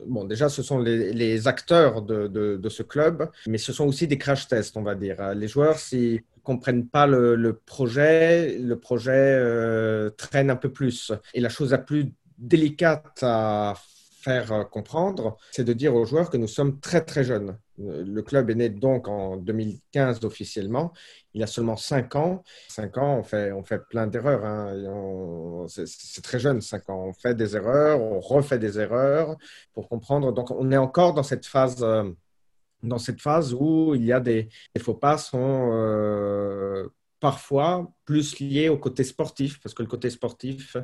bon, 0.05 0.25
déjà, 0.25 0.49
ce 0.49 0.61
sont 0.61 0.79
les, 0.79 1.47
acteurs 1.47 2.01
de, 2.01 2.59
ce 2.69 2.83
club, 2.83 3.31
mais 3.47 3.57
ce 3.57 3.71
sont 3.71 3.85
aussi 3.85 4.06
des 4.06 4.18
crash 4.18 4.49
tests, 4.49 4.75
on 4.75 4.81
va 4.81 4.95
dire. 4.95 5.33
Les 5.33 5.47
joueurs, 5.47 5.80
s'ils 5.80 6.15
ne 6.15 6.41
comprennent 6.44 6.87
pas 6.87 7.07
le, 7.07 7.53
projet, 7.65 8.57
le 8.57 8.77
projet 8.77 9.13
euh, 9.15 10.09
traîne 10.09 10.49
un 10.49 10.57
peu 10.57 10.68
plus. 10.68 11.13
Et 11.33 11.39
la 11.39 11.47
chose 11.47 11.71
la 11.71 11.77
plus 11.77 12.11
délicate 12.37 13.19
à 13.21 13.75
faire 14.21 14.51
euh, 14.51 14.63
comprendre, 14.63 15.37
c'est 15.51 15.63
de 15.63 15.73
dire 15.73 15.95
aux 15.95 16.06
joueurs 16.06 16.30
que 16.30 16.37
nous 16.37 16.47
sommes 16.47 16.80
très 16.80 17.01
très 17.01 17.23
jeunes. 17.23 17.57
Le 17.78 18.21
club 18.21 18.49
est 18.49 18.56
né 18.56 18.69
donc 18.69 19.07
en 19.07 19.37
2015 19.37 20.23
officiellement. 20.23 20.94
Il 21.33 21.42
a 21.42 21.47
seulement 21.47 21.78
5 21.78 22.16
ans. 22.16 22.44
5 22.69 22.97
ans, 22.97 23.18
on 23.18 23.23
fait, 23.23 23.51
on 23.51 23.63
fait 23.63 23.80
plein 23.90 24.06
d'erreurs. 24.06 24.45
Hein. 24.45 25.66
C'est 25.68 26.21
très 26.21 26.40
jeune, 26.40 26.61
5 26.61 26.90
ans. 26.90 27.06
On 27.07 27.13
fait 27.13 27.33
des 27.33 27.56
erreurs, 27.56 28.01
on 28.01 28.19
refait 28.19 28.59
des 28.59 28.80
erreurs 28.80 29.35
pour 29.73 29.90
comprendre. 29.90 30.31
Donc 30.31 30.51
on 30.51 30.71
est 30.71 30.78
encore 30.78 31.13
dans 31.13 31.23
cette 31.23 31.45
phase, 31.45 31.81
euh, 31.81 32.11
dans 32.83 32.99
cette 32.99 33.21
phase 33.21 33.54
où 33.54 33.95
il 33.95 34.06
y 34.06 34.13
a 34.13 34.19
des, 34.19 34.49
faux 34.80 34.94
pas 34.94 35.18
sont 35.18 35.69
euh, 35.73 36.87
parfois 37.21 37.94
plus 38.04 38.40
liés 38.40 38.68
au 38.68 38.78
côté 38.78 39.06
sportif, 39.06 39.61
parce 39.61 39.73
que 39.73 39.83
le 39.83 39.87
côté 39.87 40.09
sportif, 40.09 40.75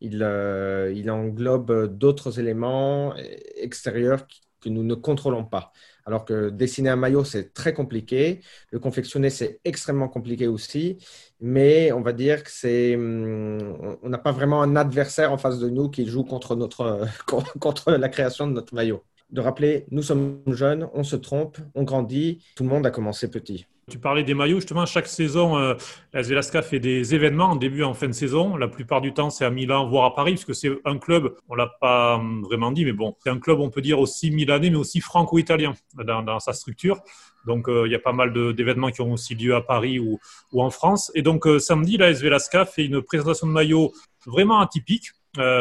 il, 0.00 0.22
euh, 0.22 1.08
englobe 1.10 1.98
d'autres 1.98 2.40
éléments 2.40 3.14
extérieurs 3.56 4.26
que 4.60 4.68
nous 4.68 4.84
ne 4.84 4.94
contrôlons 4.94 5.44
pas. 5.44 5.72
Alors 6.06 6.24
que 6.24 6.50
dessiner 6.50 6.90
un 6.90 6.96
maillot, 6.96 7.24
c'est 7.24 7.52
très 7.52 7.74
compliqué. 7.74 8.40
Le 8.70 8.78
confectionner, 8.78 9.30
c'est 9.30 9.60
extrêmement 9.64 10.08
compliqué 10.08 10.46
aussi. 10.46 10.98
Mais 11.40 11.92
on 11.92 12.02
va 12.02 12.12
dire 12.12 12.44
que 12.44 12.50
c'est, 12.50 12.94
hum, 12.96 13.76
on 14.02 14.08
n'a 14.08 14.18
pas 14.18 14.32
vraiment 14.32 14.62
un 14.62 14.76
adversaire 14.76 15.32
en 15.32 15.38
face 15.38 15.58
de 15.58 15.68
nous 15.68 15.88
qui 15.90 16.06
joue 16.06 16.24
contre, 16.24 16.56
notre, 16.56 17.06
contre 17.60 17.92
la 17.92 18.08
création 18.08 18.46
de 18.46 18.52
notre 18.52 18.74
maillot. 18.74 19.02
De 19.30 19.40
rappeler, 19.40 19.86
nous 19.90 20.02
sommes 20.02 20.42
jeunes, 20.48 20.88
on 20.94 21.04
se 21.04 21.16
trompe, 21.16 21.58
on 21.74 21.84
grandit, 21.84 22.44
tout 22.56 22.64
le 22.64 22.70
monde 22.70 22.86
a 22.86 22.90
commencé 22.90 23.30
petit. 23.30 23.66
Tu 23.90 23.98
parlais 23.98 24.22
des 24.22 24.34
maillots, 24.34 24.60
justement, 24.60 24.86
chaque 24.86 25.08
saison, 25.08 25.58
euh, 25.58 25.74
la 26.12 26.22
Zvelasca 26.22 26.62
fait 26.62 26.78
des 26.78 27.12
événements 27.12 27.46
en 27.46 27.56
début 27.56 27.80
et 27.80 27.84
en 27.84 27.92
fin 27.92 28.06
de 28.06 28.12
saison. 28.12 28.56
La 28.56 28.68
plupart 28.68 29.00
du 29.00 29.12
temps, 29.12 29.30
c'est 29.30 29.44
à 29.44 29.50
Milan, 29.50 29.88
voire 29.88 30.04
à 30.04 30.14
Paris, 30.14 30.34
puisque 30.34 30.54
c'est 30.54 30.70
un 30.84 30.96
club, 30.96 31.34
on 31.48 31.56
l'a 31.56 31.66
pas 31.80 32.14
hum, 32.16 32.42
vraiment 32.44 32.70
dit, 32.70 32.84
mais 32.84 32.92
bon, 32.92 33.16
c'est 33.18 33.30
un 33.30 33.38
club, 33.38 33.58
on 33.58 33.68
peut 33.68 33.80
dire 33.80 33.98
aussi 33.98 34.30
milanais, 34.30 34.70
mais 34.70 34.76
aussi 34.76 35.00
franco-italien 35.00 35.74
dans, 35.96 36.38
sa 36.38 36.52
structure. 36.52 37.00
Donc, 37.46 37.68
euh, 37.68 37.82
il 37.86 37.92
y 37.92 37.96
a 37.96 37.98
pas 37.98 38.12
mal 38.12 38.32
d'événements 38.54 38.92
qui 38.92 39.00
ont 39.00 39.12
aussi 39.12 39.34
lieu 39.34 39.56
à 39.56 39.60
Paris 39.60 39.98
ou, 39.98 40.20
en 40.52 40.70
France. 40.70 41.10
Et 41.16 41.22
donc, 41.22 41.48
euh, 41.48 41.58
samedi, 41.58 41.96
la 41.96 42.14
Zvelasca 42.14 42.66
fait 42.66 42.84
une 42.84 43.02
présentation 43.02 43.48
de 43.48 43.52
maillots 43.52 43.92
vraiment 44.24 44.60
atypique. 44.60 45.10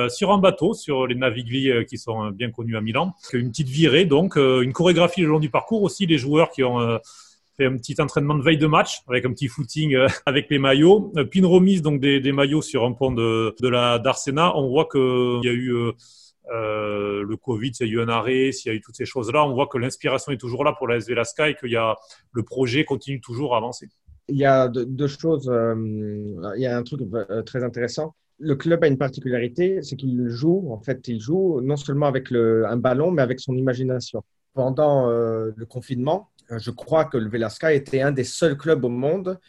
sur 0.10 0.32
un 0.32 0.40
bateau, 0.40 0.74
sur 0.74 1.06
les 1.08 1.16
Navigli 1.16 1.86
qui 1.86 1.98
sont 1.98 2.32
bien 2.32 2.52
connus 2.52 2.76
à 2.76 2.82
Milan. 2.82 3.14
Une 3.34 3.50
petite 3.52 3.70
virée, 3.70 4.06
donc 4.06 4.36
une 4.36 4.74
chorégraphie 4.74 5.22
le 5.22 5.28
long 5.28 5.40
du 5.40 5.52
parcours 5.52 5.84
aussi, 5.84 6.08
les 6.08 6.18
joueurs 6.18 6.50
qui 6.50 6.64
ont 6.64 7.00
fait 7.60 7.66
un 7.66 7.78
petit 7.78 7.96
entraînement 8.00 8.36
de 8.36 8.44
veille 8.44 8.58
de 8.58 8.68
match 8.68 9.02
avec 9.08 9.26
un 9.26 9.34
petit 9.34 9.48
footing 9.48 9.96
avec 10.26 10.50
les 10.50 10.60
maillots. 10.60 11.12
Puis 11.30 11.40
une 11.40 11.46
remise 11.46 11.82
donc 11.82 12.00
des, 12.00 12.32
maillots 12.32 12.62
sur 12.62 12.86
un 12.86 12.94
pont 12.94 13.12
de, 13.12 13.54
la 13.68 14.00
d'Arsena. 14.00 14.56
On 14.56 14.70
voit 14.70 14.88
qu'il 14.92 15.42
y 15.44 15.50
a 15.50 15.54
eu 15.54 15.94
euh, 16.52 17.24
le 17.24 17.38
Covid, 17.38 17.74
s'il 17.74 17.88
y 17.88 17.90
a 17.92 17.94
eu 17.94 18.02
un 18.02 18.10
arrêt, 18.10 18.52
s'il 18.52 18.72
y 18.72 18.76
a 18.76 18.78
eu 18.78 18.82
toutes 18.82 18.96
ces 18.96 19.06
choses-là, 19.06 19.46
on 19.46 19.54
voit 19.54 19.68
que 19.68 19.78
l'inspiration 19.78 20.32
est 20.32 20.38
toujours 20.38 20.64
là 20.64 20.74
pour 20.78 20.88
la 20.88 20.98
SV 20.98 21.16
Lasca 21.16 21.50
et 21.50 21.56
que 21.56 21.68
y 21.68 21.76
a, 21.76 21.96
le 22.32 22.44
projet 22.44 22.86
continue 22.86 23.22
toujours 23.22 23.54
à 23.54 23.58
avancer. 23.58 23.88
Il 24.28 24.38
y 24.38 24.46
a 24.46 24.68
deux, 24.68 25.08
choses. 25.08 25.50
Euh, 25.50 25.76
il 26.56 26.62
y 26.62 26.66
a 26.66 26.78
un 26.78 26.84
truc 26.84 27.02
euh, 27.14 27.42
très 27.44 27.64
intéressant. 27.64 28.16
Le 28.40 28.56
club 28.56 28.84
a 28.84 28.88
une 28.88 28.98
particularité, 28.98 29.82
c'est 29.82 29.96
qu'il 29.96 30.30
joue, 30.30 30.72
en 30.72 30.80
fait, 30.80 31.08
il 31.08 31.20
joue 31.20 31.60
non 31.62 31.76
seulement 31.76 32.06
avec 32.06 32.32
un 32.32 32.78
ballon, 32.78 33.12
mais 33.12 33.22
avec 33.22 33.40
son 33.40 33.54
imagination. 33.56 34.24
Pendant 34.54 35.10
le 35.10 35.66
confinement, 35.66 36.30
je 36.58 36.72
crois 36.72 37.06
que 37.06 37.18
le 37.18 37.30
Velasca 37.30 37.74
était 37.74 38.02
un 38.02 38.12
des 38.12 38.24
seuls 38.24 38.58
clubs 38.58 38.84
au 38.84 38.90
monde 38.90 39.40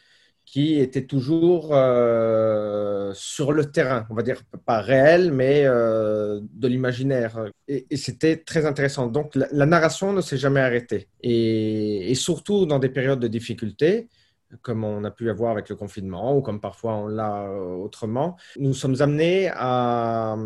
qui 0.50 0.80
était 0.80 1.04
toujours 1.04 1.68
euh, 1.72 3.12
sur 3.14 3.52
le 3.52 3.70
terrain, 3.70 4.04
on 4.10 4.14
va 4.14 4.22
dire 4.22 4.42
pas 4.66 4.80
réel, 4.80 5.32
mais 5.32 5.62
euh, 5.64 6.40
de 6.42 6.66
l'imaginaire. 6.66 7.44
Et, 7.68 7.86
c'était 7.96 8.36
très 8.36 8.66
intéressant. 8.66 9.06
Donc 9.06 9.36
la, 9.36 9.66
narration 9.66 10.12
ne 10.12 10.20
s'est 10.20 10.38
jamais 10.38 10.58
arrêtée. 10.58 11.08
Et, 11.22 12.12
surtout 12.16 12.66
dans 12.66 12.80
des 12.80 12.88
périodes 12.88 13.20
de 13.20 13.28
difficulté, 13.28 14.08
comme 14.62 14.82
on 14.82 15.04
a 15.04 15.12
pu 15.12 15.30
avoir 15.30 15.52
avec 15.52 15.68
le 15.68 15.76
confinement 15.76 16.36
ou 16.36 16.42
comme 16.42 16.60
parfois 16.60 16.96
on 16.96 17.06
l'a 17.06 17.44
euh, 17.44 17.76
autrement, 17.76 18.36
nous 18.58 18.74
sommes 18.74 19.00
amenés 19.00 19.52
à, 19.54 20.36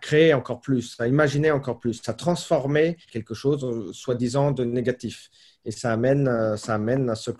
créer 0.00 0.32
encore 0.32 0.62
plus, 0.62 0.96
à 0.98 1.06
imaginer 1.06 1.50
encore 1.50 1.78
plus, 1.78 2.00
à 2.08 2.14
transformer 2.14 2.96
quelque 3.12 3.34
chose 3.34 3.92
soi-disant 3.92 4.52
de 4.52 4.64
négatif. 4.64 5.28
Et 5.64 5.70
ça 5.70 5.92
amène, 5.92 6.56
ça 6.56 6.74
amène 6.74 7.10
à 7.10 7.14
ce 7.14 7.30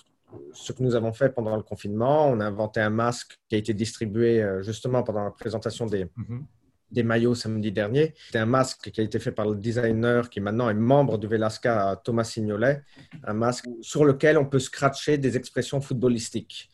ce 0.52 0.72
que 0.72 0.82
nous 0.82 0.94
avons 0.94 1.12
fait 1.12 1.30
pendant 1.30 1.56
le 1.56 1.62
confinement. 1.62 2.28
On 2.28 2.40
a 2.40 2.46
inventé 2.46 2.80
un 2.80 2.90
masque 2.90 3.38
qui 3.48 3.54
a 3.54 3.58
été 3.58 3.74
distribué 3.74 4.42
euh, 4.42 4.62
justement 4.62 5.02
pendant 5.02 5.24
la 5.24 5.30
présentation 5.30 5.86
des, 5.86 6.06
mhm. 6.16 6.44
des 6.90 7.02
maillots 7.02 7.34
samedi 7.34 7.72
dernier. 7.72 8.14
C'est 8.30 8.38
un 8.38 8.46
masque 8.46 8.90
qui 8.90 9.00
a 9.00 9.04
été 9.04 9.18
fait 9.18 9.32
par 9.32 9.48
le 9.48 9.56
designer 9.56 10.30
qui 10.30 10.40
maintenant 10.40 10.68
est 10.68 10.74
membre 10.74 11.18
du 11.18 11.26
Velasca, 11.26 12.00
Thomas 12.04 12.24
Signolet. 12.24 12.82
Un 13.24 13.34
masque 13.34 13.66
sur 13.80 14.04
lequel 14.04 14.38
on 14.38 14.46
peut 14.46 14.58
scratcher 14.58 15.18
des 15.18 15.36
expressions 15.36 15.80
footballistiques 15.80 16.70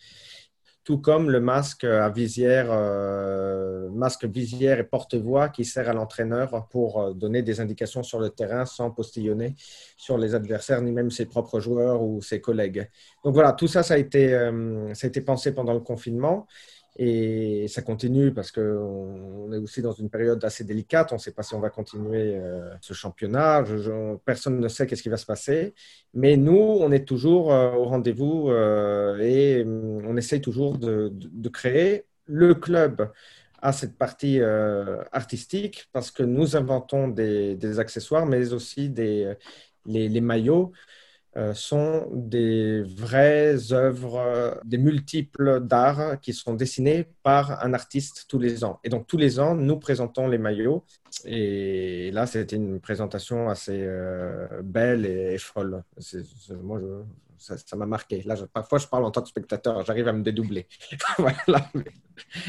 tout 0.87 0.99
comme 0.99 1.31
le 1.31 1.40
masque 1.40 1.83
à 1.83 2.09
visière, 2.11 2.69
euh, 2.71 3.90
masque 3.90 4.25
visière 4.25 4.78
et 4.78 4.85
porte-voix 4.85 5.49
qui 5.49 5.64
sert 5.64 5.88
à 5.88 5.93
l'entraîneur 5.93 6.69
pour 6.71 7.00
euh, 7.02 7.12
donner 7.12 7.43
des 7.43 7.59
indications 7.61 8.05
sur 8.05 8.21
le 8.21 8.31
terrain 8.31 8.64
sans 8.64 8.93
postillonner 8.93 9.57
sur 9.97 10.16
les 10.16 10.37
adversaires 10.37 10.81
ni 10.83 10.93
même 10.93 11.11
ses 11.11 11.26
propres 11.26 11.59
joueurs 11.59 12.02
ou 12.02 12.23
ses 12.23 12.40
collègues. 12.40 12.88
Donc 13.25 13.35
voilà, 13.35 13.52
tout 13.52 13.66
ça, 13.66 13.83
ça 13.83 13.95
a 13.95 13.97
été, 13.99 14.33
euh, 14.33 14.95
ça 14.95 15.07
a 15.07 15.09
été 15.09 15.21
pensé 15.21 15.52
pendant 15.52 15.75
le 15.75 15.81
confinement. 15.81 16.47
Et 16.99 17.69
ça 17.69 17.83
continue 17.83 18.33
parce 18.33 18.50
qu'on 18.50 19.53
est 19.53 19.59
aussi 19.59 19.83
dans 19.83 19.93
une 19.93 20.09
période 20.09 20.43
assez 20.45 20.65
délicate. 20.65 21.12
On 21.12 21.17
ne 21.17 21.21
sait 21.21 21.33
pas 21.33 21.43
si 21.43 21.55
on 21.55 21.61
va 21.61 21.69
continuer 21.69 22.37
euh, 22.37 22.71
ce 22.81 22.95
championnat. 22.95 23.65
personne 24.25 24.59
ne 24.59 24.69
sait 24.69 24.87
qu'est-ce 24.87 25.03
qui 25.03 25.11
va 25.11 25.19
se 25.19 25.26
passer. 25.26 25.75
Mais 26.15 26.38
nous, 26.38 26.57
on 26.57 26.91
est 26.93 27.07
toujours 27.07 27.53
euh, 27.53 27.73
au 27.73 27.85
rendez-vous 27.85 28.49
euh, 28.49 29.19
et 29.19 29.62
on 29.67 30.17
essaye 30.17 30.41
toujours 30.41 30.79
de, 30.79 31.12
créer. 31.50 32.07
Le 32.25 32.55
club 32.55 33.12
a 33.61 33.73
cette 33.73 33.99
partie 33.99 34.41
artistique 35.12 35.88
parce 35.93 36.11
que 36.11 36.23
nous 36.23 36.57
inventons 36.57 37.09
des, 37.09 37.79
accessoires, 37.79 38.25
mais 38.25 38.53
aussi 38.55 38.88
des, 38.88 39.35
les 39.85 40.21
maillots. 40.21 40.73
Euh, 41.37 41.52
sont 41.52 42.09
des 42.14 42.81
vraies 42.83 43.71
œuvres, 43.71 44.59
des 44.64 44.78
multiples 44.78 45.61
d'art 45.61 46.19
qui 46.21 46.33
sont 46.33 46.55
dessinées 46.55 47.07
par 47.23 47.62
un 47.62 47.75
artiste 47.75 48.25
tous 48.26 48.38
les 48.38 48.64
ans. 48.64 48.81
Et 48.85 48.88
donc 48.88 49.07
tous 49.07 49.19
les 49.19 49.38
ans, 49.38 49.55
nous 49.55 49.76
présentons 49.76 50.28
les 50.28 50.38
maillots. 50.38 50.83
Et 51.26 52.11
là, 52.12 52.26
c'était 52.26 52.57
une 52.57 52.81
présentation 52.81 53.50
assez 53.50 53.83
euh, 53.83 54.47
belle 54.62 55.05
et, 55.05 55.37
folle. 55.37 55.83
moi, 56.62 56.81
ça 57.37 57.76
m'a 57.76 57.87
marqué. 57.87 58.23
Là, 58.23 58.37
parfois, 58.50 58.78
je 58.78 58.87
parle 58.87 59.05
en 59.05 59.11
tant 59.11 59.21
que 59.21 59.28
spectateur, 59.28 59.85
j'arrive 59.85 60.09
à 60.09 60.14
me 60.14 60.23
dédoubler. 60.23 60.66
voilà. 61.19 61.71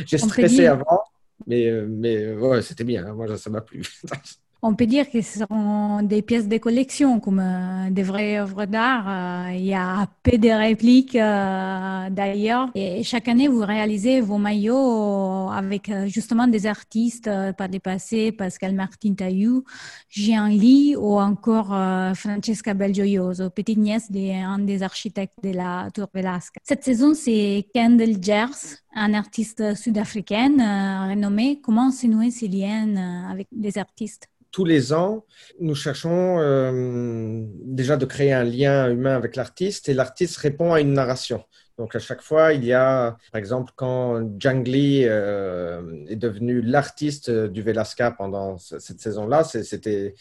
J'ai 0.06 0.17
stressé 0.17 0.65
avant, 0.65 1.03
mais, 1.46 1.67
euh, 1.67 1.86
mais 1.89 2.34
ouais, 2.34 2.62
c'était 2.62 2.86
bien. 2.86 3.13
Moi, 3.13 3.38
ça 3.38 3.50
m'a 3.50 3.60
plu. 3.60 3.84
On 4.69 4.75
peut 4.75 4.86
dire 4.86 5.09
que 5.09 5.21
ce 5.21 5.39
sont 5.39 6.01
des 6.03 6.21
pièces 6.21 6.50
de 6.50 6.57
collection, 6.57 7.21
comme 7.21 7.39
euh, 7.39 7.89
des 7.89 8.03
vraies 8.03 8.38
œuvres 8.38 8.65
d'art. 8.65 9.05
Euh, 9.07 9.53
il 9.53 9.63
y 9.63 9.74
a 9.74 10.09
peu 10.24 10.38
de 10.38 10.50
répliques 10.50 11.15
euh, 11.15 12.09
d'ailleurs. 12.09 12.69
Et 12.75 13.01
chaque 13.03 13.29
année, 13.29 13.47
vous 13.47 13.62
réalisez 13.62 14.19
vos 14.19 14.38
maillots 14.38 15.50
avec 15.51 15.89
justement 16.07 16.47
des 16.47 16.65
artistes 16.65 17.29
par 17.57 17.69
le 17.69 17.79
passé, 17.79 18.33
Pascal 18.33 18.75
Martin 18.75 19.13
Taillou, 19.13 19.63
Jean 20.09 20.47
Lee 20.47 20.97
ou 20.97 21.17
encore 21.17 21.69
Francesca 22.15 22.74
Belgioioso, 22.74 23.50
petite 23.50 23.77
nièce 23.77 24.12
d'un 24.12 24.59
des 24.59 24.83
architectes 24.83 25.41
de 25.41 25.51
la 25.51 25.88
Tour 25.93 26.09
Velasca. 26.13 26.59
Cette 26.65 26.83
saison, 26.83 27.13
c'est 27.13 27.67
Kendall 27.74 28.21
Gers, 28.21 28.81
un 28.93 29.13
artiste 29.13 29.75
sud-africain 29.75 31.07
renommé. 31.09 31.62
Comment 31.63 31.89
se 31.89 32.05
nouer 32.05 32.31
ces 32.31 32.50
liens 32.50 33.29
avec 33.31 33.47
des 33.53 33.77
artistes? 33.77 34.27
Tous 34.51 34.66
les 34.66 34.94
ans, 34.94 35.25
nous 35.60 35.75
cherchons 35.75 36.39
euh, 36.39 37.44
déjà 37.63 37.98
de 37.98 38.06
créer 38.06 38.34
un 38.34 38.44
lien 38.44 38.89
humain 38.89 39.16
avec 39.16 39.36
l'artiste 39.36 39.89
et 39.89 39.94
l'artiste 39.94 40.38
répond 40.38 40.74
à 40.74 40.82
une 40.82 40.94
narration. 40.94 41.44
Donc 41.77 41.96
à 41.96 42.00
chaque 42.00 42.22
fois, 42.22 42.54
il 42.54 42.66
y 42.66 42.74
a, 42.74 43.18
par 43.32 43.39
exemple, 43.39 43.72
quand 43.75 44.20
Jangli 44.39 45.04
euh, 45.06 46.06
est 46.08 46.16
devenu 46.16 46.62
l'artiste 46.62 47.30
du 47.30 47.62
Velasca 47.62 48.12
pendant 48.12 48.58
cette 48.58 49.00
saison-là, 49.00 49.44
c'était 49.44 50.16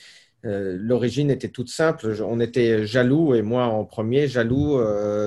euh, 0.44 0.76
l'origine 0.78 1.30
était 1.30 1.48
toute 1.48 1.70
simple. 1.70 2.14
On 2.22 2.40
était 2.40 2.86
jaloux 2.86 3.34
et 3.34 3.40
moi 3.40 3.64
en 3.64 3.84
premier 3.84 4.28
jaloux 4.28 4.78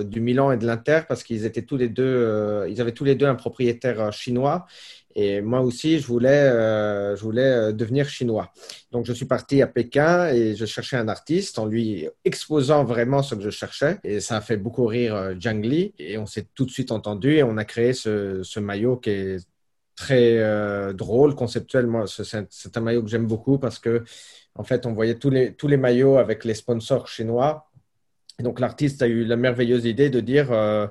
du 0.04 0.22
Milan 0.22 0.52
et 0.52 0.58
de 0.58 0.68
l'Inter 0.68 1.02
parce 1.08 1.24
qu'ils 1.24 1.46
étaient 1.46 1.64
tous 1.64 1.78
les 1.78 1.90
deux, 1.90 2.68
ils 2.70 2.80
avaient 2.80 2.92
tous 2.92 3.06
les 3.06 3.16
deux 3.16 3.26
un 3.26 3.36
propriétaire 3.36 4.14
chinois 4.14 4.68
et 5.22 5.42
moi 5.42 5.60
aussi, 5.60 6.00
je 6.00 6.08
voulais, 6.08 6.30
euh, 6.30 7.14
je 7.18 7.22
voulais 7.22 7.42
euh, 7.42 7.72
devenir 7.74 8.08
chinois. 8.08 8.54
Donc, 8.90 9.06
je 9.06 9.12
suis 9.12 9.26
parti 9.26 9.62
à 9.62 9.68
Pékin 9.68 10.30
et 10.30 10.56
je 10.56 10.66
cherchais 10.66 10.96
un 10.96 11.10
artiste 11.10 11.60
en 11.60 11.66
lui 11.66 12.08
exposant 12.24 12.86
vraiment 12.86 13.22
ce 13.22 13.36
que 13.36 13.42
je 13.42 13.50
cherchais. 13.50 13.98
Et 14.06 14.22
ça 14.22 14.38
a 14.38 14.42
fait 14.42 14.56
beaucoup 14.56 14.86
rire 14.86 15.16
euh, 15.16 15.34
Jiang 15.38 15.62
Li. 15.62 15.94
Et 16.00 16.18
on 16.18 16.26
s'est 16.26 16.48
tout 16.56 16.66
de 16.66 16.72
suite 16.72 16.94
entendu 16.94 17.34
et 17.34 17.44
on 17.44 17.58
a 17.58 17.66
créé 17.66 17.92
ce, 17.92 18.44
ce 18.44 18.62
maillot 18.62 18.96
qui 18.96 19.10
est 19.10 19.46
très 19.98 20.94
drôle, 20.94 21.36
conceptuel. 21.36 21.86
Moi, 21.86 22.06
c'est 22.08 22.78
un 22.78 22.80
maillot 22.80 23.04
que 23.04 23.10
j'aime 23.10 23.28
beaucoup 23.28 23.58
parce 23.60 23.80
que, 23.80 24.06
en 24.56 24.64
fait, 24.64 24.86
on 24.86 24.94
voyait 24.94 25.16
tous 25.16 25.30
les, 25.30 25.54
tous 25.54 25.68
les 25.68 25.76
maillots 25.76 26.18
avec 26.18 26.46
les 26.46 26.54
sponsors 26.54 27.10
chinois 27.10 27.69
donc 28.44 28.60
l'artiste 28.60 29.02
a 29.02 29.08
eu 29.08 29.26
la 29.26 29.36
merveilleuse 29.36 29.86
idée 29.86 30.10
de 30.10 30.20
dire 30.20 30.52
euh, 30.52 30.88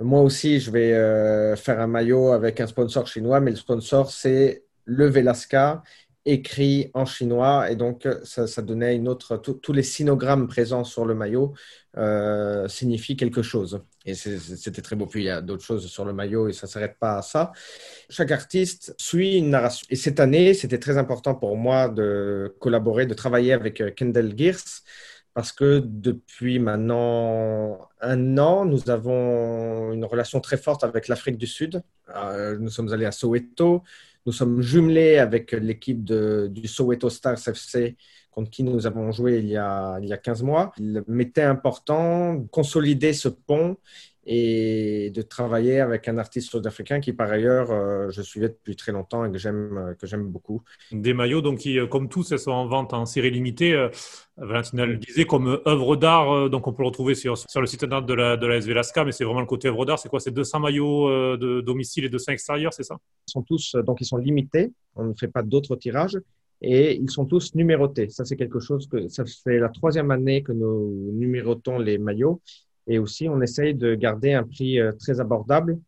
moi 0.00 0.20
aussi 0.22 0.60
je 0.60 0.70
vais 0.70 0.92
euh, 0.92 1.56
faire 1.56 1.80
un 1.80 1.86
maillot 1.86 2.32
avec 2.32 2.60
un 2.60 2.66
sponsor 2.66 3.06
chinois, 3.06 3.40
mais 3.40 3.50
le 3.50 3.56
sponsor 3.56 4.10
c'est 4.10 4.64
le 4.84 5.06
Velasca 5.06 5.82
écrit 6.24 6.90
en 6.94 7.04
chinois 7.04 7.70
et 7.70 7.76
donc 7.76 8.06
ça, 8.22 8.62
donnait 8.62 8.94
une 8.94 9.08
autre. 9.08 9.36
Tous 9.36 9.72
les 9.72 9.82
sinogrammes 9.82 10.46
présents 10.46 10.84
sur 10.84 11.04
le 11.04 11.14
maillot 11.14 11.52
euh, 11.96 12.68
signifient 12.68 13.16
quelque 13.16 13.42
chose 13.42 13.82
et 14.06 14.14
c'était 14.14 14.82
très 14.82 14.94
beau. 14.94 15.06
Puis 15.06 15.22
il 15.22 15.26
y 15.26 15.30
a 15.30 15.40
d'autres 15.40 15.64
choses 15.64 15.86
sur 15.88 16.04
le 16.04 16.12
maillot 16.12 16.48
et 16.48 16.52
ça 16.52 16.68
s'arrête 16.68 16.96
pas 17.00 17.18
à 17.18 17.22
ça. 17.22 17.50
Chaque 18.08 18.30
artiste 18.30 18.94
suit 18.98 19.38
une 19.38 19.50
narration 19.50 19.84
et 19.90 19.96
cette 19.96 20.20
année 20.20 20.54
c'était 20.54 20.78
très 20.78 20.96
important 20.96 21.34
pour 21.34 21.56
moi 21.56 21.88
de 21.88 22.54
collaborer, 22.60 23.06
de 23.06 23.14
travailler 23.14 23.52
avec 23.52 23.82
Kendall 23.96 24.34
Gears 24.38 24.82
parce 25.34 25.52
que 25.52 25.80
depuis 25.84 26.58
maintenant 26.58 27.88
un 28.00 28.38
an, 28.38 28.64
nous 28.64 28.90
avons 28.90 29.92
une 29.92 30.04
relation 30.04 30.40
très 30.40 30.56
forte 30.56 30.84
avec 30.84 31.08
l'Afrique 31.08 31.38
du 31.38 31.46
Sud. 31.46 31.82
Euh, 32.14 32.58
nous 32.58 32.68
sommes 32.68 32.92
allés 32.92 33.06
à 33.06 33.12
Soweto, 33.12 33.82
nous 34.26 34.32
sommes 34.32 34.60
jumelés 34.60 35.18
avec 35.18 35.52
l'équipe 35.52 36.04
du 36.04 36.68
Soweto 36.68 37.08
Stars 37.10 37.48
FC 37.48 37.96
contre 38.30 38.50
qui 38.50 38.62
nous 38.62 38.86
avons 38.86 39.12
joué 39.12 39.38
il 39.38 39.46
y 39.46 39.56
a, 39.56 39.98
il 40.00 40.08
y 40.08 40.12
a 40.12 40.18
15 40.18 40.42
mois. 40.42 40.72
Il 40.78 41.02
m'était 41.06 41.42
important 41.42 42.34
de 42.34 42.46
consolider 42.48 43.12
ce 43.12 43.28
pont 43.28 43.76
et 44.24 45.10
de 45.10 45.22
travailler 45.22 45.80
avec 45.80 46.06
un 46.06 46.16
artiste 46.16 46.50
sud-africain 46.50 47.00
qui, 47.00 47.12
par 47.12 47.30
ailleurs, 47.30 47.72
euh, 47.72 48.08
je 48.10 48.22
suivais 48.22 48.48
depuis 48.48 48.76
très 48.76 48.92
longtemps 48.92 49.24
et 49.24 49.32
que 49.32 49.38
j'aime, 49.38 49.76
euh, 49.78 49.94
que 49.94 50.06
j'aime 50.06 50.28
beaucoup. 50.28 50.62
Des 50.92 51.12
maillots, 51.12 51.40
donc, 51.40 51.58
qui, 51.58 51.78
euh, 51.78 51.86
comme 51.88 52.08
tous, 52.08 52.36
sont 52.36 52.52
en 52.52 52.66
vente 52.66 52.92
en 52.92 53.04
série 53.04 53.32
limitée. 53.32 53.72
Euh, 53.72 53.88
Valentina 54.36 54.86
le 54.86 54.96
disait, 54.96 55.24
comme 55.24 55.60
œuvre 55.66 55.96
d'art, 55.96 56.48
donc 56.48 56.66
on 56.66 56.72
peut 56.72 56.82
le 56.82 56.88
retrouver 56.88 57.14
sur, 57.14 57.36
sur 57.36 57.60
le 57.60 57.66
site 57.66 57.82
internet 57.82 58.06
de 58.06 58.14
la, 58.14 58.36
de 58.36 58.46
la 58.46 58.56
SV 58.56 58.74
Lasca, 58.74 59.04
mais 59.04 59.12
c'est 59.12 59.24
vraiment 59.24 59.40
le 59.40 59.46
côté 59.46 59.68
œuvre 59.68 59.84
d'art. 59.84 59.98
C'est 59.98 60.08
quoi? 60.08 60.20
C'est 60.20 60.30
200 60.30 60.60
maillots 60.60 61.36
de 61.36 61.60
domicile 61.60 62.04
et 62.04 62.08
200 62.08 62.32
extérieurs, 62.32 62.72
c'est 62.72 62.82
ça? 62.82 62.96
Ils 63.28 63.32
sont 63.32 63.42
tous, 63.42 63.76
donc, 63.84 64.00
ils 64.00 64.06
sont 64.06 64.16
limités. 64.16 64.72
On 64.96 65.04
ne 65.04 65.14
fait 65.14 65.28
pas 65.28 65.42
d'autres 65.42 65.76
tirages 65.76 66.18
et 66.62 66.94
ils 66.96 67.10
sont 67.10 67.26
tous 67.26 67.54
numérotés. 67.54 68.08
Ça, 68.08 68.24
c'est 68.24 68.36
quelque 68.36 68.58
chose 68.58 68.88
que 68.88 69.06
ça 69.08 69.24
fait 69.26 69.58
la 69.58 69.68
troisième 69.68 70.10
année 70.10 70.42
que 70.42 70.52
nous 70.52 71.10
numérotons 71.12 71.78
les 71.78 71.98
maillots 71.98 72.40
Et 72.86 72.98
aussi, 72.98 73.28
on 73.28 73.40
essaye 73.40 73.74
de 73.74 73.94
garder 73.94 74.32
un 74.32 74.42
prix 74.42 74.78
très 74.98 75.20
abordable 75.20 75.78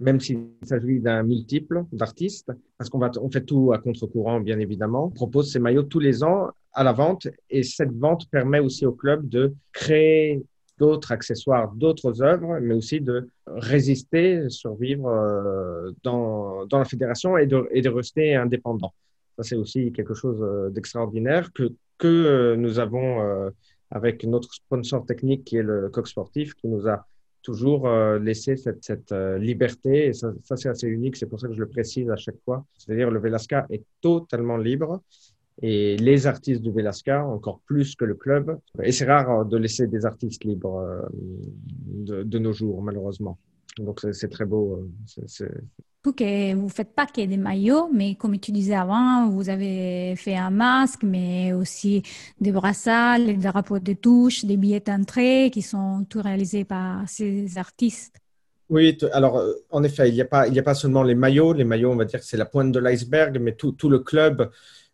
même 0.00 0.20
s'il 0.20 0.46
s'agit 0.62 1.00
d'un 1.00 1.22
multiple 1.22 1.84
d'artistes, 1.92 2.52
parce 2.76 2.88
qu'on 2.88 3.30
fait 3.30 3.44
tout 3.44 3.72
à 3.72 3.78
contre-courant, 3.78 4.40
bien 4.40 4.58
évidemment. 4.58 5.06
On 5.06 5.10
propose 5.10 5.50
ces 5.50 5.58
maillots 5.58 5.82
tous 5.82 5.98
les 5.98 6.22
ans 6.22 6.50
à 6.72 6.84
la 6.84 6.92
vente 6.92 7.26
et 7.50 7.62
cette 7.62 7.92
vente 7.92 8.28
permet 8.30 8.60
aussi 8.60 8.86
au 8.86 8.92
club 8.92 9.28
de 9.28 9.54
créer 9.72 10.42
d'autres 10.78 11.10
accessoires, 11.10 11.72
d'autres 11.74 12.22
œuvres, 12.22 12.60
mais 12.60 12.74
aussi 12.74 13.00
de 13.00 13.28
résister, 13.48 14.48
survivre 14.48 15.08
euh, 15.08 15.90
dans, 16.04 16.66
la 16.70 16.84
fédération 16.84 17.36
et 17.36 17.46
de, 17.46 17.88
rester 17.88 18.36
indépendant. 18.36 18.92
Ça, 19.36 19.42
c'est 19.42 19.56
aussi 19.56 19.90
quelque 19.92 20.14
chose 20.14 20.40
euh, 20.40 20.70
d'extraordinaire 20.70 21.50
que, 21.52 21.72
euh, 22.04 22.54
nous 22.54 22.78
avons 22.78 23.50
avec 23.90 24.24
notre 24.24 24.52
sponsor 24.52 25.04
technique 25.06 25.44
qui 25.44 25.56
est 25.56 25.62
le 25.62 25.88
Coq 25.88 26.06
Sportif, 26.08 26.54
qui 26.54 26.68
nous 26.68 26.88
a 26.88 27.06
toujours 27.42 27.88
laissé 28.18 28.56
cette, 28.56 28.84
cette 28.84 29.12
liberté. 29.12 30.08
Et 30.08 30.12
ça, 30.12 30.32
c'est 30.56 30.68
assez 30.68 30.86
unique, 30.86 31.16
c'est 31.16 31.26
pour 31.26 31.40
ça 31.40 31.48
que 31.48 31.54
je 31.54 31.60
le 31.60 31.68
précise 31.68 32.10
à 32.10 32.16
chaque 32.16 32.38
fois. 32.44 32.64
C'est-à-dire 32.76 33.10
le 33.10 33.20
Velasca 33.20 33.66
est 33.70 33.84
totalement 34.02 34.58
libre 34.58 35.00
et 35.62 35.96
les 35.96 36.26
artistes 36.26 36.62
du 36.62 36.70
Velasca, 36.70 37.24
encore 37.24 37.60
plus 37.66 37.96
que 37.96 38.04
le 38.04 38.14
club. 38.14 38.58
Et 38.82 38.92
c'est 38.92 39.06
rare 39.06 39.44
de 39.44 39.56
laisser 39.56 39.86
des 39.86 40.06
artistes 40.06 40.44
libres 40.44 40.78
euh, 40.78 42.24
de 42.24 42.38
nos 42.38 42.52
jours, 42.52 42.82
malheureusement. 42.82 43.38
Donc 43.76 44.00
c'est 44.12 44.28
très 44.28 44.44
beau. 44.44 44.88
Euh, 45.26 46.54
vous 46.54 46.64
ne 46.64 46.68
faites 46.68 46.94
pas 46.94 47.06
que 47.06 47.24
des 47.24 47.36
maillots, 47.36 47.90
mais 47.92 48.14
comme 48.14 48.38
tu 48.38 48.50
disais 48.50 48.74
avant, 48.74 49.28
vous 49.28 49.48
avez 49.48 50.14
fait 50.16 50.36
un 50.36 50.50
masque, 50.50 51.02
mais 51.02 51.52
aussi 51.52 52.02
des 52.40 52.52
brassards, 52.52 53.20
des 53.20 53.34
drapeaux 53.34 53.78
de 53.78 53.92
touche, 53.92 54.44
des 54.44 54.56
billets 54.56 54.80
d'entrée 54.80 55.50
qui 55.52 55.62
sont 55.62 56.06
tout 56.08 56.22
réalisés 56.22 56.64
par 56.64 57.08
ces 57.08 57.58
artistes. 57.58 58.16
Oui, 58.70 58.98
alors 59.12 59.38
euh, 59.38 59.54
en 59.70 59.82
effet, 59.82 60.08
il 60.08 60.14
n'y 60.14 60.20
a, 60.20 60.26
pas, 60.26 60.46
il 60.46 60.58
a 60.58 60.62
pas 60.62 60.74
seulement 60.74 61.02
les 61.02 61.14
maillots. 61.14 61.52
Les 61.52 61.64
maillots, 61.64 61.90
on 61.90 61.96
va 61.96 62.04
dire 62.04 62.20
que 62.20 62.26
c'est 62.26 62.36
la 62.36 62.44
pointe 62.44 62.72
de 62.72 62.78
l'iceberg, 62.78 63.38
mais 63.40 63.52
tout, 63.52 63.72
tout 63.72 63.88
le 63.88 64.00
club 64.00 64.50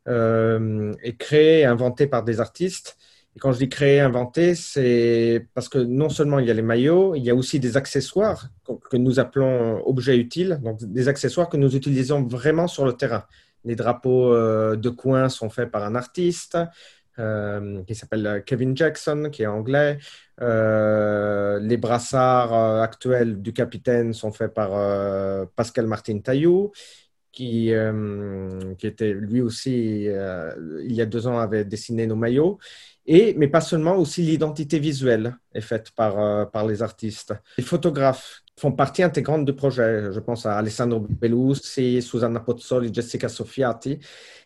euh, 0.07 0.93
est 1.02 1.16
créé, 1.16 1.64
inventé 1.64 2.07
par 2.07 2.23
des 2.23 2.40
artistes. 2.40 2.97
Et 3.37 3.41
quand 3.41 3.53
je 3.53 3.59
dis 3.59 3.69
créé, 3.69 4.00
inventé, 4.00 4.55
c'est 4.55 5.47
parce 5.55 5.69
que 5.69 5.79
non 5.79 6.09
seulement 6.09 6.38
il 6.38 6.47
y 6.47 6.50
a 6.50 6.55
les 6.55 6.62
maillots, 6.62 7.14
il 7.14 7.25
y 7.25 7.31
a 7.31 7.35
aussi 7.35 7.59
des 7.59 7.76
accessoires 7.76 8.49
que 8.91 8.97
nous 8.97 9.19
appelons 9.19 9.83
objets 9.87 10.17
utiles, 10.17 10.61
donc 10.62 10.83
des 10.85 11.09
accessoires 11.09 11.49
que 11.49 11.57
nous 11.57 11.75
utilisons 11.75 12.23
vraiment 12.23 12.69
sur 12.69 12.85
le 12.85 12.93
terrain. 12.93 13.25
Les 13.64 13.75
drapeaux 13.75 14.33
euh, 14.33 14.76
de 14.76 14.91
coin 14.91 15.29
sont 15.29 15.50
faits 15.50 15.71
par 15.71 15.83
un 15.85 15.97
artiste 15.97 16.59
euh, 17.19 17.83
qui 17.85 17.95
s'appelle 17.95 18.43
Kevin 18.47 18.76
Jackson, 18.76 19.31
qui 19.33 19.43
est 19.43 19.47
anglais. 19.47 19.99
les 20.41 21.76
brassards 21.76 22.83
actuels 22.83 23.43
du 23.43 23.53
capitaine 23.53 24.12
sont 24.12 24.31
faits 24.31 24.55
par 24.55 24.71
Pascal 25.57 25.87
Martin 25.87 26.21
Taillou 26.21 26.71
qui, 27.35 27.75
euh, 27.75 28.75
qui 28.76 28.87
était 28.87 29.12
lui 29.12 29.41
aussi, 29.41 30.07
euh, 30.09 30.55
il 30.85 30.93
y 30.93 31.03
a 31.03 31.07
deux 31.07 31.26
ans, 31.26 31.38
avait 31.38 31.64
dessiné 31.64 32.07
nos 32.07 32.17
maillots. 32.17 32.59
Et, 33.06 33.34
mais 33.37 33.49
pas 33.49 33.61
seulement, 33.61 33.96
aussi 33.96 34.23
l'identité 34.23 34.78
visuelle 34.78 35.37
est 35.52 35.61
faite 35.61 35.90
par, 35.90 36.18
euh, 36.18 36.44
par 36.46 36.66
les 36.66 36.82
artistes. 36.82 37.34
Les 37.58 37.64
photographes 37.64 38.42
font 38.58 38.73
partie 38.73 39.02
intégrante 39.02 39.44
du 39.44 39.52
projet. 39.54 40.12
Je 40.12 40.20
pense 40.20 40.46
à 40.46 40.56
Alessandro 40.56 41.00
Bellussi, 41.00 42.00
Susanna 42.00 42.40
Pozzoli, 42.40 42.92
Jessica 42.92 43.28
Soffiati 43.28 43.99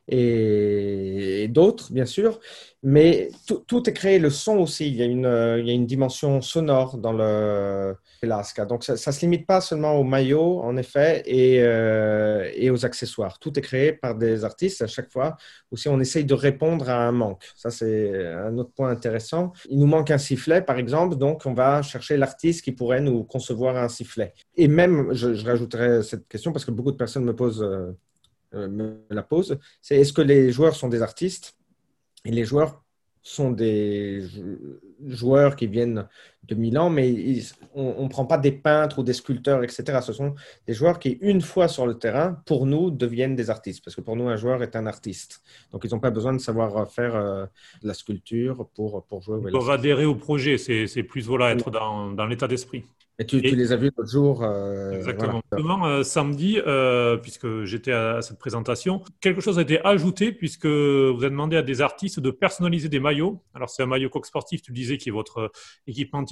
et, 0.09 1.49
d'autres, 1.49 1.93
bien 1.93 2.07
sûr. 2.07 2.41
Mais 2.83 3.31
tout, 3.67 3.89
est 3.89 3.93
créé, 3.93 4.19
le 4.19 4.31
son 4.31 4.59
aussi. 4.59 4.89
Il 4.89 4.95
y 4.95 5.03
a 5.03 5.05
une, 5.05 5.59
il 5.59 5.67
y 5.67 5.71
a 5.71 5.75
une 5.75 5.87
dimension 5.87 6.41
sonore 6.41 6.97
dans 6.97 7.13
le 7.13 7.97
Velasca. 8.23 8.65
Donc, 8.65 8.85
ça 8.85 8.93
ne 8.93 8.97
se 8.97 9.21
limite 9.21 9.47
pas 9.47 9.61
seulement 9.61 9.95
aux 9.97 10.05
maillots, 10.05 10.61
en 10.61 10.77
effet, 10.77 11.23
et, 11.27 11.61
euh, 11.63 12.51
et, 12.55 12.71
aux 12.71 12.87
accessoires. 12.87 13.39
Tout 13.39 13.59
est 13.59 13.63
créé 13.63 13.93
par 13.93 14.15
des 14.15 14.45
artistes 14.45 14.83
à 14.83 14.87
chaque 14.87 15.11
fois. 15.11 15.37
Aussi, 15.71 15.89
on 15.89 15.99
essaye 16.01 16.25
de 16.25 16.35
répondre 16.35 16.89
à 16.89 17.07
un 17.07 17.13
manque. 17.13 17.45
Ça, 17.57 17.71
c'est 17.71 18.27
un 18.27 18.57
autre 18.59 18.71
point 18.73 18.91
intéressant. 18.91 19.53
Il 19.69 19.79
nous 19.81 19.87
manque 19.87 20.11
un 20.11 20.19
sifflet, 20.19 20.63
par 20.63 20.79
exemple. 20.79 21.17
Donc, 21.17 21.47
on 21.47 21.55
va 21.55 21.83
chercher 21.83 22.17
l'artiste 22.17 22.63
qui 22.63 22.73
pourrait 22.73 23.01
nous 23.01 23.25
concevoir 23.25 23.77
un 23.77 23.89
sifflet. 23.89 24.35
Et 24.57 24.69
même, 24.69 25.13
je, 25.13 25.35
je 25.35 25.45
rajouterai 25.45 26.03
cette 26.03 26.29
question 26.29 26.53
parce 26.53 26.65
que 26.65 26.71
beaucoup 26.71 26.93
de 26.93 26.97
personnes 26.97 27.25
me 27.25 27.35
posent... 27.35 27.67
Euh, 28.55 28.67
me 28.69 29.05
la 29.11 29.23
pose, 29.23 29.59
c'est 29.83 29.97
est-ce 30.01 30.13
que 30.13 30.23
les 30.23 30.53
joueurs 30.53 30.75
sont 30.75 30.89
des 30.89 31.03
artistes? 31.03 31.57
Et 32.25 32.31
les 32.31 32.45
joueurs 32.45 32.83
sont 33.23 33.51
des 33.51 34.27
joueurs 35.07 35.55
qui 35.55 35.67
viennent 35.67 36.09
de 36.45 36.55
Milan, 36.55 36.89
mais 36.89 37.41
on 37.75 38.05
ne 38.05 38.09
prend 38.09 38.25
pas 38.25 38.39
des 38.39 38.53
peintres 38.53 39.01
ou 39.01 39.03
des 39.03 39.13
sculpteurs, 39.13 39.63
etc. 39.63 40.01
Ce 40.03 40.13
sont 40.13 40.35
des 40.67 40.73
joueurs 40.73 40.99
qui, 40.99 41.19
une 41.21 41.43
fois 41.43 41.69
sur 41.69 41.87
le 41.87 41.99
terrain, 41.99 42.41
pour 42.47 42.65
nous, 42.65 42.91
deviennent 42.91 43.37
des 43.37 43.51
artistes. 43.51 43.85
Parce 43.85 43.95
que 43.95 44.01
pour 44.01 44.17
nous, 44.17 44.29
un 44.29 44.37
joueur 44.37 44.63
est 44.63 44.75
un 44.75 44.87
artiste. 44.87 45.43
Donc, 45.73 45.83
ils 45.85 45.91
n'ont 45.91 46.01
pas 46.01 46.11
besoin 46.11 46.33
de 46.33 46.39
savoir 46.39 46.91
faire 46.91 47.15
euh, 47.17 47.45
de 47.83 47.89
la 47.89 47.95
sculpture 47.95 48.67
pour, 48.75 49.05
pour 49.05 49.21
jouer. 49.23 49.51
Peuvent 49.51 49.71
adhérer 49.71 50.07
au 50.07 50.15
projet. 50.15 50.57
C'est 50.59 51.03
plus 51.03 51.27
voilà, 51.27 51.53
être 51.53 51.71
dans, 51.71 52.13
dans 52.13 52.27
l'état 52.27 52.49
d'esprit. 52.49 52.85
Et 53.21 53.27
tu, 53.27 53.41
les 53.41 53.73
as 53.73 53.77
vus 53.77 53.91
l'autre 53.97 54.09
jour. 54.09 54.45
Euh, 54.45 54.93
exactement. 54.93 55.43
Euh, 55.85 56.05
samedi, 56.05 56.61
euh, 56.65 57.17
puisque 57.17 57.65
j'étais 57.65 57.91
à, 57.91 58.23
cette 58.23 58.39
présentation, 58.39 59.03
quelque 59.21 59.41
chose 59.41 59.59
a 59.59 59.63
été 59.63 59.85
ajouté 59.85 60.31
puisque 60.31 60.67
vous 60.67 61.19
avez 61.19 61.31
demandé 61.31 61.57
à 61.57 61.63
des 61.63 61.81
artistes 61.81 62.21
de 62.21 62.31
personnaliser 62.31 62.89
des 62.89 63.01
maillots. 63.01 63.43
Alors 63.55 63.71
c'est 63.71 63.83
un 63.83 63.87
maillot 63.87 64.09
coq 64.09 64.25
sportif, 64.25 64.63
tu 64.63 64.71
le 64.71 64.77
disais, 64.77 64.99
qui 64.99 65.09
est 65.09 65.13
votre 65.13 65.51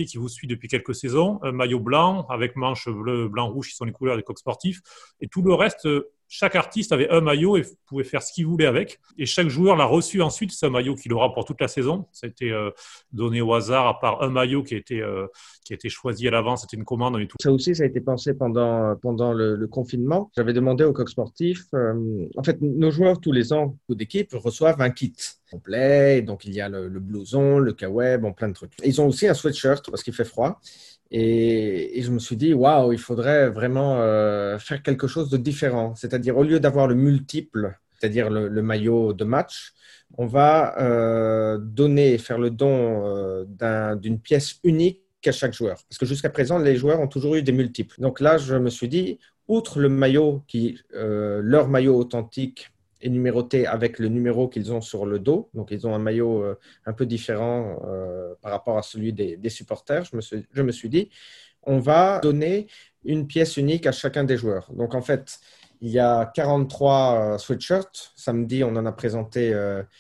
qui 0.05 0.19
vous 0.19 0.29
suit 0.29 0.47
depuis 0.47 0.69
quelques 0.69 0.95
saisons. 0.95 1.41
Un 1.43 1.53
maillot 1.53 1.81
blanc 1.81 2.27
avec 2.29 2.57
manches 2.57 2.89
bleu, 2.89 3.29
blanc, 3.29 3.49
rouge 3.51 3.71
qui 3.71 3.77
sont 3.77 3.85
les 3.85 3.93
couleurs 3.93 4.17
des 4.17 4.23
coqs 4.23 4.39
sportifs. 4.39 4.81
Et 5.21 5.29
tout 5.29 5.43
le 5.43 5.55
reste 5.55 5.89
chaque 6.29 6.57
artiste 6.57 6.93
avait 6.93 7.09
un 7.11 7.21
maillot 7.21 7.57
et 7.57 7.63
pouvait 7.87 8.05
faire 8.05 8.23
ce 8.23 8.33
qu'il 8.33 8.47
voulait 8.47 8.67
avec. 8.67 8.99
Et 9.19 9.27
chaque 9.27 9.49
joueur 9.49 9.77
l'a 9.77 9.85
reçu 9.85 10.23
ensuite, 10.23 10.53
un 10.63 10.71
maillot 10.71 10.95
qu'il 10.95 11.13
aura 11.13 11.33
pour 11.33 11.45
toute 11.45 11.61
la 11.61 11.69
saison. 11.69 12.07
Ça 12.13 12.27
a 12.27 12.31
été 12.31 12.53
donné 13.13 13.41
au 13.41 13.55
hasard, 13.55 13.87
à 13.87 13.99
part 13.99 14.23
un 14.23 14.31
maillot 14.31 14.63
qui 14.63 14.75
a 14.75 14.79
été, 14.79 15.01
euh, 15.01 15.27
qui 15.65 15.73
a 15.73 15.77
été 15.77 15.89
choisi 15.89 16.29
à 16.29 16.31
l'avance, 16.31 16.63
c'était 16.63 16.77
une 16.77 16.85
commande. 16.85 17.19
Et 17.21 17.27
tout. 17.27 17.37
Ça 17.41 17.51
aussi, 17.51 17.75
ça 17.75 17.85
a 17.85 17.87
été 17.87 18.01
pensé 18.01 18.35
pendant, 18.35 18.97
pendant 18.97 19.33
le, 19.33 19.67
confinement. 19.67 20.31
J'avais 20.37 20.53
demandé 20.53 20.85
au 20.85 20.93
coq 20.93 21.09
sportif, 21.09 21.65
euh, 21.75 22.27
en 22.37 22.43
fait, 22.43 22.61
nos 22.61 22.91
joueurs, 22.91 23.21
tous 23.21 23.33
les 23.33 23.53
ans, 23.53 23.77
d'équipe, 23.89 24.33
reçoivent 24.33 24.81
un 24.81 24.91
kit 24.91 25.15
complet. 25.51 26.23
Donc, 26.23 26.45
il 26.45 26.55
y 26.55 26.61
a 26.61 26.69
le, 26.69 26.89
blouson, 26.89 27.59
le 27.59 27.73
kawaii, 27.73 28.19
bon, 28.19 28.33
plein 28.33 28.49
de 28.49 28.55
trucs. 28.55 28.73
ils 28.85 29.01
ont 29.01 29.09
aussi 29.09 29.27
un 29.27 29.35
sweatshirt 29.35 29.91
parce 29.91 30.03
qu'il 30.03 30.15
fait 30.15 30.25
froid. 30.25 30.61
Et, 31.11 32.01
je 32.03 32.11
me 32.11 32.19
suis 32.19 32.37
dit, 32.37 32.53
waouh, 32.55 32.93
il 32.93 32.99
faudrait 32.99 33.49
vraiment 33.49 34.01
euh, 34.01 34.59
faire 34.59 34.83
quelque 34.83 35.07
chose 35.07 35.31
de 35.31 35.37
différent. 35.37 35.95
C'est-à-dire, 35.95 36.37
au 36.37 36.43
lieu 36.43 36.61
d'avoir 36.61 36.87
le 36.87 36.95
multiple, 36.95 37.79
c'est-à-dire 37.99 38.31
le, 38.31 38.63
maillot 38.63 39.13
de 39.13 39.25
match, 39.25 39.73
on 40.19 40.27
va 40.27 40.79
euh, 40.81 41.59
donner, 41.59 42.19
faire 42.19 42.39
le 42.39 42.51
don 42.51 43.07
euh, 43.07 43.95
d'une 43.97 44.21
pièce 44.21 44.57
unique 44.65 45.03
à 45.27 45.33
chaque 45.33 45.55
joueur. 45.55 45.79
Parce 45.89 45.99
que 45.99 46.07
jusqu'à 46.07 46.31
présent, 46.31 46.59
les 46.59 46.77
joueurs 46.77 47.01
ont 47.01 47.09
toujours 47.09 47.35
eu 47.37 47.43
des 47.43 47.53
multiples. 47.53 48.01
Donc 48.01 48.21
là, 48.21 48.39
je 48.39 48.55
me 48.57 48.71
suis 48.71 48.89
dit, 48.89 49.19
outre 49.49 49.81
le 49.81 49.89
maillot 49.89 50.45
qui, 50.47 50.79
leur 50.93 51.69
maillot 51.69 51.97
authentique 51.97 52.71
est 53.01 53.09
numéroté 53.09 53.67
avec 53.67 53.99
le 53.99 54.09
numéro 54.09 54.49
qu'ils 54.49 54.73
ont 54.73 54.81
sur 54.81 55.07
le 55.07 55.19
dos. 55.19 55.51
Donc, 55.55 55.71
ils 55.71 55.87
ont 55.87 55.95
un 55.95 55.99
maillot 55.99 56.43
euh, 56.43 56.59
un 56.87 56.93
peu 56.93 57.07
différent 57.07 57.81
euh, 57.87 58.35
par 58.41 58.53
rapport 58.53 58.79
à 58.79 58.83
celui 58.83 59.13
des, 59.13 59.51
supporters. 59.51 60.05
Je 60.05 60.17
me, 60.17 60.21
suis, 60.21 60.47
je 60.53 60.63
me 60.63 60.73
suis 60.73 60.89
dit, 60.89 61.11
on 61.63 61.79
va 61.79 62.21
donner 62.21 62.67
une 63.05 63.27
pièce 63.27 63.57
unique 63.57 63.87
à 63.87 63.93
chacun 63.93 64.25
des 64.25 64.37
joueurs. 64.37 64.71
Donc, 64.73 64.95
en 64.95 65.03
fait, 65.03 65.39
il 65.81 65.91
y 65.91 65.99
a 65.99 66.31
43 66.35 67.35
euh, 67.35 67.39
sweatshirts. 67.39 68.13
Samedi, 68.17 68.65
on 68.65 68.75
en 68.77 68.87
a 68.87 68.93
présenté 68.93 69.55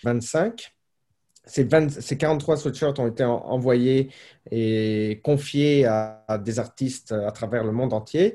25. 0.04 0.72
Ces, 1.44 1.68
ces, 2.00 2.16
43 2.16 2.56
sweatshirts 2.56 2.98
ont 2.98 3.06
été 3.06 3.22
envoyés 3.22 4.11
et 4.50 5.20
confiés 5.22 5.85
à, 5.85 6.24
des 6.42 6.59
artistes 6.59 7.12
à 7.12 7.30
travers 7.30 7.62
le 7.62 7.70
monde 7.72 7.92
entier. 7.92 8.35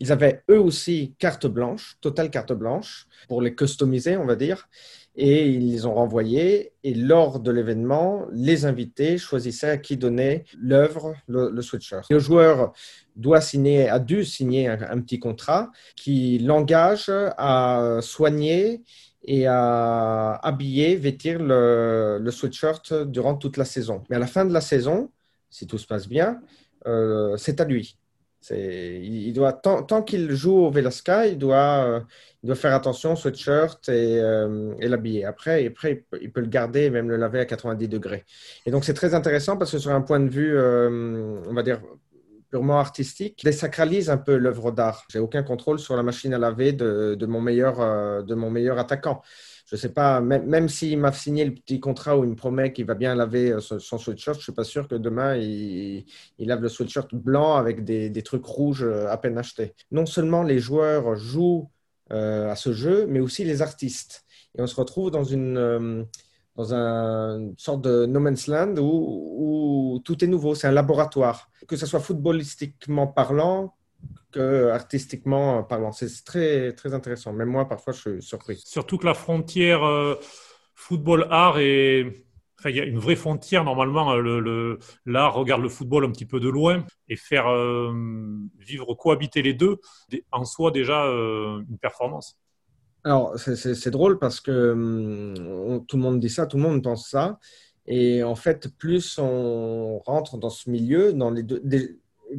Ils 0.00 0.12
avaient 0.12 0.42
eux 0.50 0.58
aussi 0.58 1.14
carte 1.18 1.46
blanche, 1.46 1.98
totale 2.00 2.30
carte 2.30 2.54
blanche, 2.54 3.06
pour 3.28 3.42
les 3.42 3.54
customiser, 3.54 4.16
on 4.16 4.24
va 4.24 4.34
dire. 4.34 4.68
Et 5.14 5.48
ils 5.48 5.70
les 5.72 5.84
ont 5.84 5.94
renvoyés. 5.94 6.72
Et 6.84 6.94
lors 6.94 7.38
de 7.38 7.50
l'événement, 7.50 8.26
les 8.32 8.64
invités 8.64 9.18
choisissaient 9.18 9.68
à 9.68 9.76
qui 9.76 9.98
donner 9.98 10.44
l'œuvre, 10.58 11.14
le, 11.28 11.60
sweatshirt. 11.60 12.06
Le 12.10 12.18
joueur 12.18 12.72
doit 13.14 13.42
signer, 13.42 13.90
a 13.90 13.98
dû 13.98 14.24
signer 14.24 14.68
un, 14.68 15.00
petit 15.02 15.18
contrat 15.18 15.70
qui 15.96 16.38
l'engage 16.38 17.10
à 17.10 17.98
soigner 18.00 18.82
et 19.24 19.46
à 19.46 20.32
habiller, 20.42 20.96
vêtir 20.96 21.38
le, 21.42 22.30
sweatshirt 22.30 22.94
durant 23.04 23.34
toute 23.34 23.58
la 23.58 23.66
saison. 23.66 24.02
Mais 24.08 24.16
à 24.16 24.20
la 24.20 24.26
fin 24.26 24.46
de 24.46 24.54
la 24.54 24.62
saison, 24.62 25.10
si 25.50 25.66
tout 25.66 25.76
se 25.76 25.86
passe 25.86 26.08
bien, 26.08 26.40
euh, 26.86 27.36
c'est 27.36 27.60
à 27.60 27.66
lui. 27.66 27.98
Il 28.48 29.32
doit, 29.32 29.52
tant, 29.52 30.02
qu'il 30.02 30.30
joue 30.32 30.56
au 30.56 30.70
Velasca, 30.70 31.26
il 31.26 31.36
doit, 31.36 32.02
il 32.42 32.46
doit 32.46 32.56
faire 32.56 32.74
attention 32.74 33.12
au 33.12 33.16
sweatshirt 33.16 33.88
et, 33.88 34.14
et 34.80 34.88
l'habiller. 34.88 35.26
Après, 35.26 35.66
après 35.66 36.04
il, 36.20 36.32
peut, 36.32 36.40
le 36.40 36.46
garder 36.46 36.84
et 36.84 36.90
même 36.90 37.10
le 37.10 37.16
laver 37.16 37.40
à 37.40 37.44
90 37.44 37.88
degrés. 37.88 38.24
Et 38.64 38.70
donc, 38.70 38.84
c'est 38.84 38.94
très 38.94 39.14
intéressant 39.14 39.58
parce 39.58 39.72
que 39.72 39.78
sur 39.78 39.90
un 39.90 40.00
point 40.00 40.20
de 40.20 40.30
vue, 40.30 40.58
on 40.58 41.52
va 41.52 41.62
dire, 41.62 41.80
purement 42.50 42.80
artistique, 42.80 43.40
désacralise 43.44 44.10
un 44.10 44.16
peu 44.16 44.36
l'œuvre 44.36 44.72
d'art. 44.72 45.04
J'ai 45.08 45.20
aucun 45.20 45.42
contrôle 45.42 45.78
sur 45.78 45.96
la 45.96 46.02
machine 46.02 46.34
à 46.34 46.38
laver 46.38 46.72
de, 46.72 47.14
de 47.14 47.26
mon, 47.26 47.40
meilleur, 47.40 47.80
euh, 47.80 48.22
de 48.22 48.34
mon 48.34 48.50
meilleur 48.50 48.78
attaquant. 48.78 49.22
Je 49.70 49.76
sais 49.76 49.92
pas, 49.92 50.20
même, 50.20 50.46
même 50.46 50.68
s'il 50.68 50.98
m'a 50.98 51.12
signé 51.12 51.44
le 51.44 51.54
petit 51.54 51.78
contrat 51.78 52.18
où 52.18 52.24
il 52.24 52.30
me 52.30 52.34
promet 52.34 52.72
qu'il 52.72 52.86
va 52.86 52.94
bien 52.94 53.14
laver 53.14 53.52
euh, 53.52 53.60
son, 53.60 53.98
sweatshirt, 53.98 54.36
je 54.36 54.42
suis 54.42 54.52
pas 54.52 54.64
sûr 54.64 54.88
que 54.88 54.96
demain 54.96 55.36
il, 55.36 56.04
lave 56.38 56.60
le 56.60 56.68
sweatshirt 56.68 57.14
blanc 57.14 57.54
avec 57.54 57.84
des, 57.84 58.10
des, 58.10 58.22
trucs 58.22 58.44
rouges 58.44 58.82
euh, 58.82 59.08
à 59.08 59.16
peine 59.16 59.38
achetés. 59.38 59.74
Non 59.92 60.06
seulement 60.06 60.42
les 60.42 60.58
joueurs 60.58 61.14
jouent 61.16 61.70
à 62.12 62.56
ce 62.56 62.72
jeu, 62.72 63.06
mais 63.08 63.20
aussi 63.20 63.44
les 63.44 63.62
artistes. 63.62 64.24
Et 64.58 64.60
on 64.60 64.66
se 64.66 64.74
retrouve 64.74 65.12
dans 65.12 65.22
une 65.22 66.08
dans 66.56 66.74
une 66.74 67.54
sorte 67.56 67.82
de 67.82 68.06
no 68.06 68.20
man's 68.20 68.46
land 68.46 68.74
où, 68.78 70.00
tout 70.04 70.24
est 70.24 70.26
nouveau. 70.26 70.54
C'est 70.54 70.66
un 70.66 70.72
laboratoire, 70.72 71.50
que 71.68 71.76
ce 71.76 71.86
soit 71.86 72.00
footballistiquement 72.00 73.06
parlant 73.06 73.74
que 74.32 74.70
artistiquement 74.70 75.62
parlant. 75.62 75.92
C'est 75.92 76.24
très, 76.24 76.72
très 76.72 76.94
intéressant. 76.94 77.32
Même 77.32 77.48
moi, 77.48 77.68
parfois, 77.68 77.92
je 77.92 78.00
suis 78.00 78.22
surpris. 78.22 78.62
Surtout 78.64 78.98
que 78.98 79.06
la 79.06 79.14
frontière 79.14 79.84
euh, 79.84 80.14
football-art 80.74 81.58
est. 81.58 82.24
Enfin, 82.58 82.70
il 82.70 82.76
y 82.76 82.80
a 82.80 82.84
une 82.84 82.98
vraie 82.98 83.16
frontière. 83.16 83.64
Normalement, 83.64 84.14
l'art 84.14 84.20
le, 84.20 84.78
regarde 85.28 85.62
le 85.62 85.70
football 85.70 86.04
un 86.04 86.10
petit 86.10 86.26
peu 86.26 86.40
de 86.40 86.48
loin 86.48 86.84
et 87.08 87.16
faire 87.16 87.48
euh, 87.48 87.90
vivre, 88.58 88.94
cohabiter 88.94 89.40
les 89.40 89.54
deux, 89.54 89.78
en 90.30 90.44
soi 90.44 90.70
déjà 90.70 91.06
euh, 91.06 91.62
une 91.70 91.78
performance. 91.78 92.38
Alors, 93.02 93.38
c'est 93.38 93.90
drôle 93.90 94.18
parce 94.18 94.40
que 94.40 94.72
hum, 94.72 95.86
tout 95.86 95.96
le 95.96 96.02
monde 96.02 96.20
dit 96.20 96.28
ça, 96.28 96.46
tout 96.46 96.58
le 96.58 96.62
monde 96.62 96.82
pense 96.82 97.08
ça. 97.08 97.38
Et 97.86 98.22
en 98.22 98.34
fait, 98.34 98.68
plus 98.76 99.18
on 99.18 99.98
rentre 100.00 100.36
dans 100.36 100.50
ce 100.50 100.68
milieu, 100.68 101.14
dans 101.14 101.30
les 101.30 101.42
deux, 101.42 101.62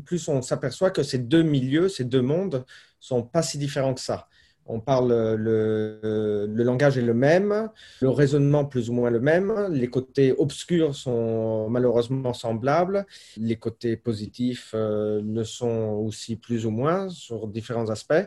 plus 0.05 0.27
on 0.27 0.41
s'aperçoit 0.41 0.91
que 0.91 1.03
ces 1.03 1.17
deux 1.17 1.43
milieux, 1.43 1.89
ces 1.89 2.05
deux 2.05 2.21
mondes, 2.21 2.65
sont 2.99 3.23
pas 3.23 3.41
si 3.41 3.57
différents 3.57 3.93
que 3.93 4.01
ça. 4.01 4.27
On 4.67 4.79
parle, 4.79 5.09
le, 5.35 6.45
le, 6.47 6.63
langage 6.63 6.97
est 6.97 7.01
le 7.01 7.15
même, 7.15 7.69
le 7.99 8.09
raisonnement 8.09 8.63
plus 8.63 8.89
ou 8.89 8.93
moins 8.93 9.09
le 9.09 9.19
même, 9.19 9.53
les 9.71 9.89
côtés 9.89 10.33
obscurs 10.37 10.95
sont 10.95 11.67
malheureusement 11.69 12.33
semblables, 12.33 13.05
les 13.37 13.55
côtés 13.55 13.97
positifs 13.97 14.71
euh, 14.75 15.19
le 15.23 15.43
sont 15.43 15.99
aussi 16.05 16.35
plus 16.35 16.65
ou 16.65 16.71
moins 16.71 17.09
sur 17.09 17.47
différents 17.47 17.89
aspects. 17.89 18.23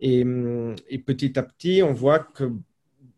Et, 0.00 0.20
et, 0.88 0.98
petit 0.98 1.38
à 1.38 1.42
petit, 1.42 1.82
on 1.82 1.94
voit 1.94 2.20
que 2.20 2.52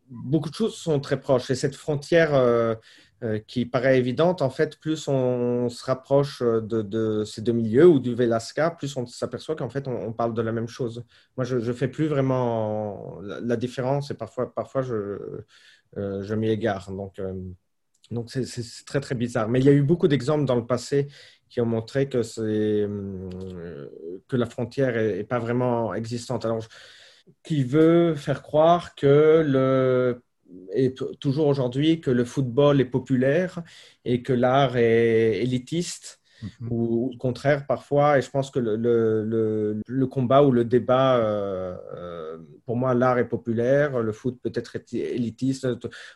beaucoup 0.08 0.48
de 0.48 0.54
choses 0.54 0.76
sont 0.76 1.00
très 1.00 1.20
proches. 1.20 1.50
Et 1.50 1.54
cette 1.54 1.74
frontière 1.74 2.34
euh, 2.34 2.74
qui 3.46 3.66
paraît 3.66 3.98
évidente, 3.98 4.42
en 4.42 4.50
fait, 4.50 4.78
plus 4.80 5.06
on 5.06 5.68
se 5.68 5.84
rapproche 5.84 6.42
de, 6.42 7.22
ces 7.24 7.40
deux 7.40 7.52
milieux 7.52 7.86
ou 7.86 8.00
du 8.00 8.14
Velasca, 8.14 8.70
plus 8.70 8.96
on 8.96 9.06
s'aperçoit 9.06 9.54
qu'en 9.54 9.68
fait, 9.68 9.86
on, 9.86 10.12
parle 10.12 10.34
de 10.34 10.42
la 10.42 10.50
même 10.52 10.68
chose. 10.68 11.04
Moi, 11.36 11.44
je 11.44 11.56
ne 11.56 11.72
fais 11.72 11.88
plus 11.88 12.06
vraiment 12.08 13.20
la, 13.22 13.56
différence 13.56 14.10
et 14.10 14.14
parfois, 14.14 14.52
parfois 14.52 14.82
je, 14.82 15.44
euh, 15.96 16.22
je 16.22 16.34
m'y 16.34 16.48
égare. 16.48 16.90
Donc, 16.90 17.18
euh, 17.18 17.32
donc 18.10 18.30
c'est 18.30 18.44
très, 18.84 19.00
très 19.00 19.14
bizarre. 19.14 19.48
Mais 19.48 19.60
il 19.60 19.66
y 19.66 19.68
a 19.68 19.72
eu 19.72 19.82
beaucoup 19.82 20.08
d'exemples 20.08 20.44
dans 20.44 20.56
le 20.56 20.66
passé 20.66 21.08
qui 21.48 21.60
ont 21.60 21.66
montré 21.66 22.08
que, 22.08 22.22
que 24.28 24.36
la 24.36 24.46
frontière 24.46 24.94
n'est 24.94 25.24
pas 25.24 25.38
vraiment 25.38 25.94
existante. 25.94 26.44
Alors, 26.44 26.64
qui 27.44 27.62
veut 27.62 28.14
faire 28.14 28.42
croire 28.42 28.94
que 28.94 29.44
le 29.46 30.22
et 30.74 30.94
toujours 31.20 31.46
aujourd'hui 31.46 32.00
que 32.00 32.10
le 32.10 32.24
football 32.24 32.80
est 32.80 32.86
populaire 32.86 33.62
et 34.04 34.22
que 34.22 34.32
l'art 34.32 34.76
est 34.76 35.42
élitiste. 35.42 36.20
Mhm. 36.42 36.68
Ou, 36.72 37.10
au 37.14 37.16
contraire 37.18 37.66
parfois, 37.68 38.18
et 38.18 38.22
je 38.22 38.28
pense 38.28 38.50
que 38.50 38.58
le, 38.58 38.74
le, 38.74 39.80
le, 39.86 40.06
combat 40.08 40.42
ou 40.42 40.50
le 40.50 40.64
débat, 40.64 41.16
euh, 41.18 41.76
euh, 41.94 42.38
pour 42.66 42.76
moi, 42.76 42.94
l'art 42.94 43.18
est 43.18 43.28
populaire, 43.28 44.00
le 44.00 44.12
foot 44.12 44.40
peut-être 44.42 44.76
élitiste. 44.92 45.68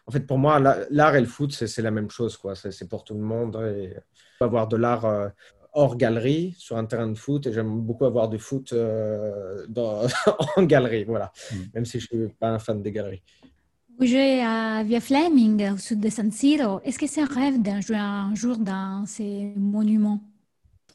En 0.04 0.10
fait, 0.10 0.26
pour 0.26 0.38
moi, 0.38 0.58
l'art 0.90 1.14
et 1.14 1.20
le 1.20 1.28
foot, 1.28 1.52
c'est 1.52 1.82
la 1.82 1.92
même 1.92 2.10
chose, 2.10 2.36
quoi. 2.36 2.56
C'est 2.56 2.88
pour 2.88 3.04
tout 3.04 3.14
le 3.14 3.20
monde. 3.20 3.56
Et 3.76 3.94
avoir 4.40 4.66
de 4.66 4.76
l'art 4.76 5.04
euh, 5.04 5.28
hors 5.72 5.96
galerie 5.96 6.56
sur 6.58 6.76
un 6.76 6.86
terrain 6.86 7.06
de 7.06 7.16
foot, 7.16 7.46
et 7.46 7.52
j'aime 7.52 7.80
beaucoup 7.80 8.04
avoir 8.04 8.28
du 8.28 8.40
foot 8.40 8.74
dans, 9.68 10.02
en 10.56 10.62
galerie, 10.64 11.04
voilà. 11.04 11.30
Mhm. 11.52 11.68
Même 11.74 11.84
si 11.84 12.00
je 12.00 12.08
ne 12.12 12.26
suis 12.26 12.34
pas 12.34 12.48
un 12.48 12.58
fan 12.58 12.82
des 12.82 12.90
galeries. 12.90 13.22
Jouez 13.98 14.42
à 14.42 14.82
Via 14.84 15.00
Fleming, 15.00 15.70
au 15.72 15.78
sud 15.78 16.00
de 16.00 16.10
San 16.10 16.30
Siro. 16.30 16.80
Est-ce 16.84 16.98
que 16.98 17.06
c'est 17.06 17.22
un 17.22 17.26
rêve 17.26 17.62
d'un 17.62 17.80
un 17.94 18.34
jour 18.34 18.58
dans 18.58 19.06
ces 19.06 19.52
monuments? 19.56 20.20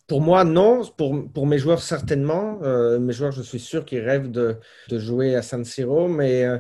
Pour 0.08 0.22
moi, 0.22 0.44
non. 0.44 0.84
Pour, 0.98 1.28
pour 1.32 1.48
mes 1.48 1.58
joueurs, 1.58 1.82
certainement. 1.82 2.60
Euh, 2.62 3.00
mes 3.00 3.14
joueurs, 3.14 3.32
je 3.32 3.42
suis 3.42 3.60
sûr 3.60 3.86
qu'ils 3.86 4.02
rêvent 4.02 4.30
de, 4.30 4.58
de, 4.90 5.00
jouer 5.00 5.36
à 5.36 5.42
San 5.42 5.66
Siro, 5.66 6.08
mais 6.08 6.46
euh, 6.46 6.60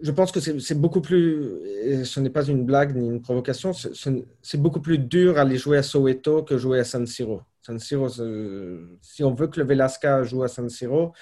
je 0.00 0.10
pense 0.10 0.32
que 0.32 0.40
c'est 0.40 0.80
beaucoup 0.80 1.02
plus, 1.02 2.04
ce 2.04 2.18
n'est 2.18 2.30
pas 2.30 2.44
une 2.44 2.64
blague 2.64 2.96
ni 2.96 3.06
une 3.06 3.20
provocation, 3.20 3.72
c'est 3.74 4.60
beaucoup 4.60 4.80
plus 4.80 4.98
dur 4.98 5.38
aller 5.38 5.58
jouer 5.58 5.78
à 5.78 5.82
Soweto 5.82 6.42
que 6.42 6.56
jouer 6.56 6.78
à 6.78 6.84
San 6.84 7.06
Siro. 7.06 7.42
San 7.60 7.78
Siro, 7.78 8.08
si 8.08 9.22
on 9.22 9.34
veut 9.34 9.48
que 9.48 9.60
le 9.60 9.66
Velasca 9.66 10.22
joue 10.22 10.42
à 10.44 10.48
San 10.48 10.68
Siro, 10.70 11.12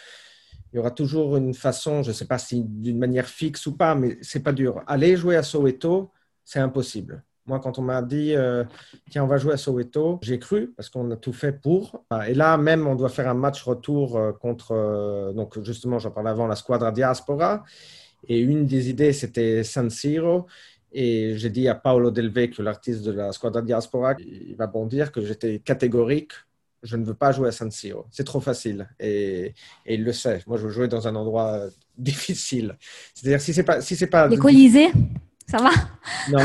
il 0.72 0.76
y 0.76 0.78
aura 0.78 0.90
toujours 0.90 1.36
une 1.36 1.54
façon, 1.54 2.02
je 2.02 2.08
ne 2.08 2.14
sais 2.14 2.24
pas 2.26 2.38
si 2.38 2.64
d'une 2.64 2.98
manière 2.98 3.26
fixe 3.26 3.66
ou 3.66 3.76
pas, 3.76 3.94
mais 3.94 4.18
c'est 4.22 4.42
pas 4.42 4.52
dur. 4.52 4.82
Aller 4.86 5.16
jouer 5.16 5.36
à 5.36 5.42
Soweto, 5.42 6.10
c'est 6.44 6.60
impossible. 6.60 7.22
Moi, 7.44 7.58
quand 7.60 7.78
on 7.78 7.82
m'a 7.82 8.00
dit, 8.02 8.34
euh, 8.34 8.64
tiens, 9.10 9.24
on 9.24 9.26
va 9.26 9.36
jouer 9.36 9.52
à 9.52 9.56
Soweto, 9.56 10.18
j'ai 10.22 10.38
cru 10.38 10.72
parce 10.76 10.88
qu'on 10.88 11.10
a 11.10 11.16
tout 11.16 11.32
fait 11.32 11.52
pour. 11.52 12.04
Et 12.26 12.34
là, 12.34 12.56
même, 12.56 12.86
on 12.86 12.94
doit 12.94 13.08
faire 13.10 13.28
un 13.28 13.34
match 13.34 13.62
retour 13.64 14.16
euh, 14.16 14.32
contre, 14.32 14.72
euh, 14.72 15.32
donc 15.32 15.60
justement, 15.62 15.98
j'en 15.98 16.10
parlais 16.10 16.30
avant, 16.30 16.46
la 16.46 16.56
Squadra 16.56 16.90
Diaspora. 16.92 17.64
Et 18.28 18.38
une 18.38 18.64
des 18.66 18.88
idées, 18.88 19.12
c'était 19.12 19.64
San 19.64 19.90
Siro. 19.90 20.46
Et 20.92 21.36
j'ai 21.36 21.50
dit 21.50 21.68
à 21.68 21.74
Paolo 21.74 22.10
Del 22.10 22.30
Vecchio, 22.30 22.62
l'artiste 22.62 23.02
de 23.02 23.12
la 23.12 23.32
Squadra 23.32 23.62
Diaspora, 23.62 24.14
il 24.18 24.54
va 24.56 24.66
bondir 24.66 25.10
que 25.10 25.22
j'étais 25.22 25.58
catégorique 25.58 26.32
je 26.82 26.96
ne 26.96 27.04
veux 27.04 27.14
pas 27.14 27.32
jouer 27.32 27.48
à 27.48 27.52
San 27.52 27.70
Siro. 27.70 28.06
C'est 28.10 28.24
trop 28.24 28.40
facile. 28.40 28.88
Et, 28.98 29.54
il 29.86 30.04
le 30.04 30.12
sait. 30.12 30.42
Moi, 30.46 30.58
je 30.58 30.64
veux 30.64 30.70
jouer 30.70 30.88
dans 30.88 31.06
un 31.08 31.14
endroit 31.14 31.52
euh, 31.52 31.70
difficile. 31.98 32.76
C'est-à-dire, 33.14 33.40
si 33.40 33.54
c'est 33.54 33.62
pas. 33.62 33.80
Si 33.80 33.96
c'est 33.96 34.06
pas 34.06 34.28
Les 34.28 34.38
Colisées 34.38 34.90
ça 35.52 35.58
va? 35.58 35.70
Non, 36.30 36.38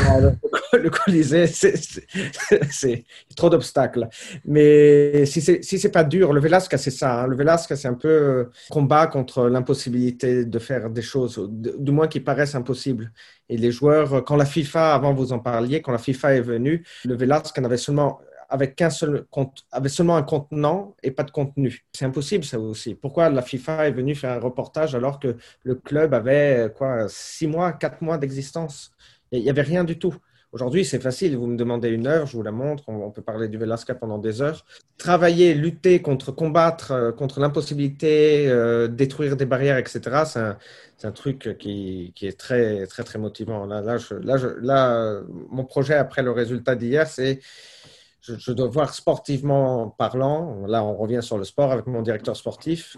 le, 0.72 0.90
Colisée, 0.90 1.46
c'est 2.70 3.04
trop 3.36 3.48
d'obstacles. 3.48 4.08
Mais 4.44 5.24
si 5.24 5.40
c'est 5.40 5.62
si 5.62 5.88
pas 5.88 6.04
dur, 6.04 6.32
le 6.32 6.40
Velasca, 6.40 6.76
c'est 6.76 6.90
ça. 6.90 7.22
Hein. 7.22 7.26
Le 7.26 7.36
Velasca, 7.36 7.76
c'est 7.76 7.88
un 7.88 7.94
peu 7.94 8.08
euh, 8.08 8.44
combat 8.68 9.06
contre 9.06 9.48
l'impossibilité 9.48 10.44
de 10.44 10.58
faire 10.58 10.90
des 10.90 11.02
choses, 11.02 11.48
du 11.50 11.90
moins 11.90 12.08
qui 12.08 12.20
paraissent 12.20 12.54
impossibles. 12.54 13.12
Et 13.48 13.56
les 13.56 13.70
joueurs, 13.70 14.24
quand 14.24 14.36
la 14.36 14.44
FIFA, 14.44 14.94
avant 14.94 15.14
vous 15.14 15.32
en 15.32 15.38
parliez, 15.38 15.80
quand 15.80 15.92
la 15.92 15.98
FIFA 15.98 16.34
est 16.34 16.42
venue, 16.42 16.84
le 17.04 17.16
Velasca 17.16 17.60
n'avait 17.60 17.78
seulement 17.78 18.20
avec, 18.48 18.76
qu'un 18.76 18.90
seul, 18.90 19.26
avec 19.72 19.90
seulement 19.90 20.16
un 20.16 20.22
contenant 20.22 20.96
et 21.02 21.10
pas 21.10 21.24
de 21.24 21.30
contenu. 21.30 21.84
C'est 21.92 22.04
impossible 22.04 22.44
ça 22.44 22.58
aussi. 22.58 22.94
Pourquoi 22.94 23.28
la 23.28 23.42
FIFA 23.42 23.88
est 23.88 23.92
venue 23.92 24.14
faire 24.14 24.32
un 24.32 24.40
reportage 24.40 24.94
alors 24.94 25.20
que 25.20 25.36
le 25.64 25.74
club 25.74 26.14
avait 26.14 26.72
quoi, 26.76 27.08
six 27.08 27.46
mois, 27.46 27.72
quatre 27.72 28.02
mois 28.02 28.18
d'existence? 28.18 28.92
Il 29.32 29.42
n'y 29.42 29.50
avait 29.50 29.62
rien 29.62 29.84
du 29.84 29.98
tout. 29.98 30.14
Aujourd'hui, 30.50 30.86
c'est 30.86 31.00
facile. 31.00 31.36
Vous 31.36 31.46
me 31.46 31.58
demandez 31.58 31.90
une 31.90 32.06
heure, 32.06 32.26
je 32.26 32.34
vous 32.34 32.42
la 32.42 32.52
montre. 32.52 32.84
On, 32.88 33.10
peut 33.10 33.20
parler 33.20 33.48
du 33.48 33.58
Velasca 33.58 33.94
pendant 33.94 34.16
des 34.16 34.40
heures. 34.40 34.64
Travailler, 34.96 35.52
lutter 35.52 36.00
contre, 36.00 36.32
combattre 36.32 36.92
euh, 36.92 37.12
contre 37.12 37.38
l'impossibilité, 37.38 38.48
euh, 38.48 38.88
détruire 38.88 39.36
des 39.36 39.44
barrières, 39.44 39.76
etc. 39.76 40.00
C'est 40.24 40.38
un, 40.38 40.56
un, 41.04 41.12
truc 41.12 41.54
qui, 41.58 42.12
qui, 42.14 42.26
est 42.26 42.38
très, 42.40 42.86
très, 42.86 43.04
très 43.04 43.18
motivant. 43.18 43.66
Là, 43.66 43.82
là, 43.82 43.98
là, 44.22 44.36
là, 44.62 45.20
mon 45.50 45.64
projet 45.64 45.94
après 45.94 46.22
le 46.22 46.30
résultat 46.30 46.76
d'hier, 46.76 47.06
c'est 47.06 47.40
je, 48.36 48.52
dois 48.52 48.68
voir 48.68 48.94
sportivement 48.94 49.88
parlant, 49.88 50.66
là 50.66 50.84
on 50.84 50.94
revient 50.94 51.22
sur 51.22 51.38
le 51.38 51.44
sport 51.44 51.72
avec 51.72 51.86
mon 51.86 52.02
directeur 52.02 52.36
sportif, 52.36 52.96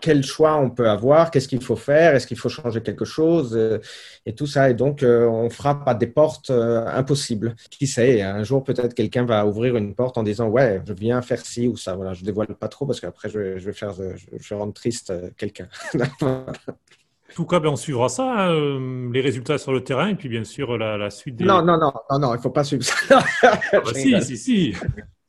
quel 0.00 0.24
choix 0.24 0.56
on 0.56 0.70
peut 0.70 0.88
avoir, 0.88 1.30
qu'est-ce 1.30 1.48
qu'il 1.48 1.62
faut 1.62 1.76
faire, 1.76 2.14
est-ce 2.14 2.26
qu'il 2.26 2.38
faut 2.38 2.48
changer 2.48 2.82
quelque 2.82 3.04
chose 3.04 3.54
euh, 3.54 3.78
et 4.26 4.34
tout 4.34 4.46
ça. 4.46 4.70
Et 4.70 4.74
donc, 4.74 5.02
euh, 5.02 5.26
on 5.26 5.50
frappe 5.50 5.86
à 5.86 5.94
des 5.94 6.06
portes 6.06 6.50
euh, 6.50 6.86
impossibles. 6.86 7.54
Qui 7.70 7.86
sait, 7.86 8.22
un 8.22 8.42
jour 8.42 8.64
peut-être 8.64 8.94
quelqu'un 8.94 9.24
va 9.24 9.46
ouvrir 9.46 9.76
une 9.76 9.94
porte 9.94 10.18
en 10.18 10.22
disant 10.22 10.48
ouais, 10.48 10.82
je 10.86 10.92
viens 10.92 11.22
faire 11.22 11.44
ci 11.44 11.68
ou 11.68 11.76
ça. 11.76 11.94
Voilà, 11.94 12.14
je 12.14 12.24
dévoile 12.24 12.48
pas 12.54 12.68
trop 12.68 12.86
parce 12.86 13.00
qu'après 13.00 13.28
je, 13.28 13.38
vais 13.38 13.72
faire, 13.72 13.92
je 13.94 14.48
vais 14.48 14.56
rendre 14.60 14.72
triste 14.72 15.12
quelqu'un. 15.36 15.68
En 17.30 17.34
tout 17.34 17.46
cas, 17.46 17.60
ben, 17.60 17.70
on 17.70 17.76
suivra 17.76 18.08
ça, 18.08 18.24
hein, 18.24 18.50
euh, 18.52 19.10
les 19.12 19.20
résultats 19.20 19.56
sur 19.56 19.72
le 19.72 19.84
terrain, 19.84 20.08
et 20.08 20.14
puis 20.16 20.28
bien 20.28 20.42
sûr 20.44 20.76
la, 20.76 21.10
suite 21.10 21.36
des. 21.36 21.44
Non, 21.44 21.62
non, 21.62 21.78
non, 21.78 21.92
non, 22.10 22.18
non, 22.18 22.34
il 22.34 22.38
ne 22.38 22.42
faut 22.42 22.50
pas 22.50 22.64
suivre 22.64 22.82
ça. 22.82 23.20
Ah, 23.42 23.58
bah, 23.72 23.92
si, 23.94 24.36
si, 24.36 24.74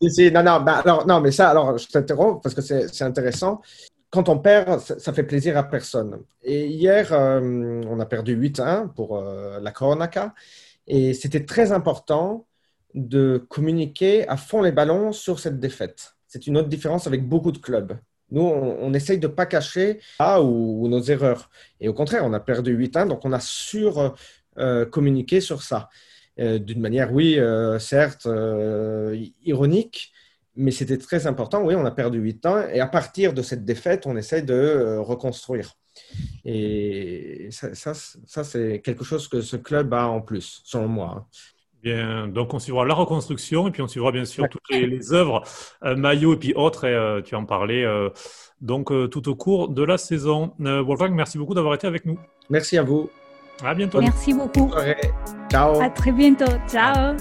si. 0.01 0.31
non, 0.31 0.43
non, 0.43 0.61
bah, 0.61 0.81
alors, 0.83 1.05
non, 1.05 1.21
mais 1.21 1.31
ça, 1.31 1.49
alors, 1.49 1.77
je 1.77 1.87
t'interromps 1.87 2.41
parce 2.41 2.55
que 2.55 2.61
c'est 2.61 3.03
intéressant. 3.03 3.61
Quand 4.09 4.27
on 4.27 4.39
perd, 4.39 4.79
ça, 4.79 5.13
fait 5.13 5.23
plaisir 5.23 5.57
à 5.57 5.63
personne. 5.63 6.23
Et 6.43 6.67
hier, 6.67 7.13
euh, 7.13 7.81
on 7.87 7.99
a 7.99 8.05
perdu 8.05 8.35
8-1 8.35 8.89
pour 8.93 9.17
euh, 9.17 9.59
la 9.61 9.71
Coronaka. 9.71 10.33
Et 10.87 11.13
c'était 11.13 11.45
très 11.45 11.71
important 11.71 12.45
de 12.93 13.45
communiquer 13.47 14.27
à 14.27 14.35
fond 14.35 14.61
les 14.61 14.73
ballons 14.73 15.13
sur 15.13 15.39
cette 15.39 15.59
défaite. 15.59 16.15
C'est 16.27 16.47
une 16.47 16.57
autre 16.57 16.67
différence 16.67 17.07
avec 17.07 17.27
beaucoup 17.27 17.53
de 17.53 17.59
clubs. 17.59 17.97
Nous, 18.31 18.41
on, 18.41 18.93
essaye 18.93 19.19
de 19.19 19.27
ne 19.27 19.33
pas 19.33 19.45
cacher 19.45 19.99
ah, 20.19 20.41
ou, 20.41 20.87
nos 20.87 21.01
erreurs. 21.01 21.49
Et 21.79 21.89
au 21.89 21.93
contraire, 21.93 22.23
on 22.25 22.33
a 22.33 22.39
perdu 22.39 22.77
8-1, 22.77 23.07
donc 23.07 23.25
on 23.25 23.33
a 23.33 23.39
sur 23.39 24.15
euh, 24.57 24.85
communiqué 24.85 25.41
sur 25.41 25.61
ça. 25.63 25.89
Euh, 26.39 26.59
d'une 26.59 26.79
manière, 26.79 27.13
oui, 27.13 27.37
euh, 27.37 27.77
certes, 27.77 28.27
ironique, 29.43 30.13
mais 30.55 30.71
c'était 30.71 30.97
très 30.97 31.27
important. 31.27 31.63
Oui, 31.63 31.75
on 31.75 31.85
a 31.85 31.91
perdu 31.91 32.19
8 32.19 32.45
ans. 32.45 32.67
Et 32.69 32.79
à 32.79 32.87
partir 32.87 33.33
de 33.33 33.41
cette 33.41 33.65
défaite, 33.65 34.07
on 34.07 34.15
essaye 34.15 34.43
de 34.43 34.97
reconstruire. 34.99 35.73
Et 36.45 37.49
ça, 37.51 37.75
ça, 37.75 37.93
ça 37.93 38.43
c'est 38.43 38.81
quelque 38.81 39.03
chose 39.03 39.27
que 39.27 39.41
ce 39.41 39.57
club 39.57 39.93
a 39.93 40.07
en 40.07 40.21
plus, 40.21 40.61
selon 40.63 40.87
moi. 40.87 41.27
Bien, 41.83 42.27
donc 42.27 42.53
on 42.53 42.59
suivra 42.59 42.85
la 42.85 42.93
reconstruction 42.93 43.67
et 43.67 43.71
puis 43.71 43.81
on 43.81 43.87
suivra 43.87 44.11
bien 44.11 44.25
sûr 44.25 44.47
toutes 44.47 44.61
les, 44.69 45.13
œuvres, 45.13 45.43
euh, 45.83 45.95
maillots 45.95 46.33
et 46.33 46.37
puis 46.37 46.53
autres, 46.53 46.85
et 46.85 46.93
euh, 46.93 47.21
tu 47.21 47.33
en 47.33 47.45
parlais, 47.45 47.83
euh, 47.83 48.09
donc 48.61 48.91
tout 49.09 49.29
au 49.29 49.35
cours 49.35 49.69
de 49.69 49.83
la 49.83 49.97
saison. 49.97 50.53
Wolfgang, 50.59 51.11
merci 51.13 51.39
beaucoup 51.39 51.55
d'avoir 51.55 51.73
été 51.73 51.87
avec 51.87 52.05
nous. 52.05 52.19
Merci 52.51 52.77
à 52.77 52.83
vous. 52.83 53.09
À 53.63 53.73
bientôt. 53.73 53.99
Merci 53.99 54.33
beaucoup. 54.33 54.71
Ciao. 55.49 55.81
À 55.81 55.89
très 55.89 56.11
bientôt. 56.11 56.51
Ciao. 56.67 57.15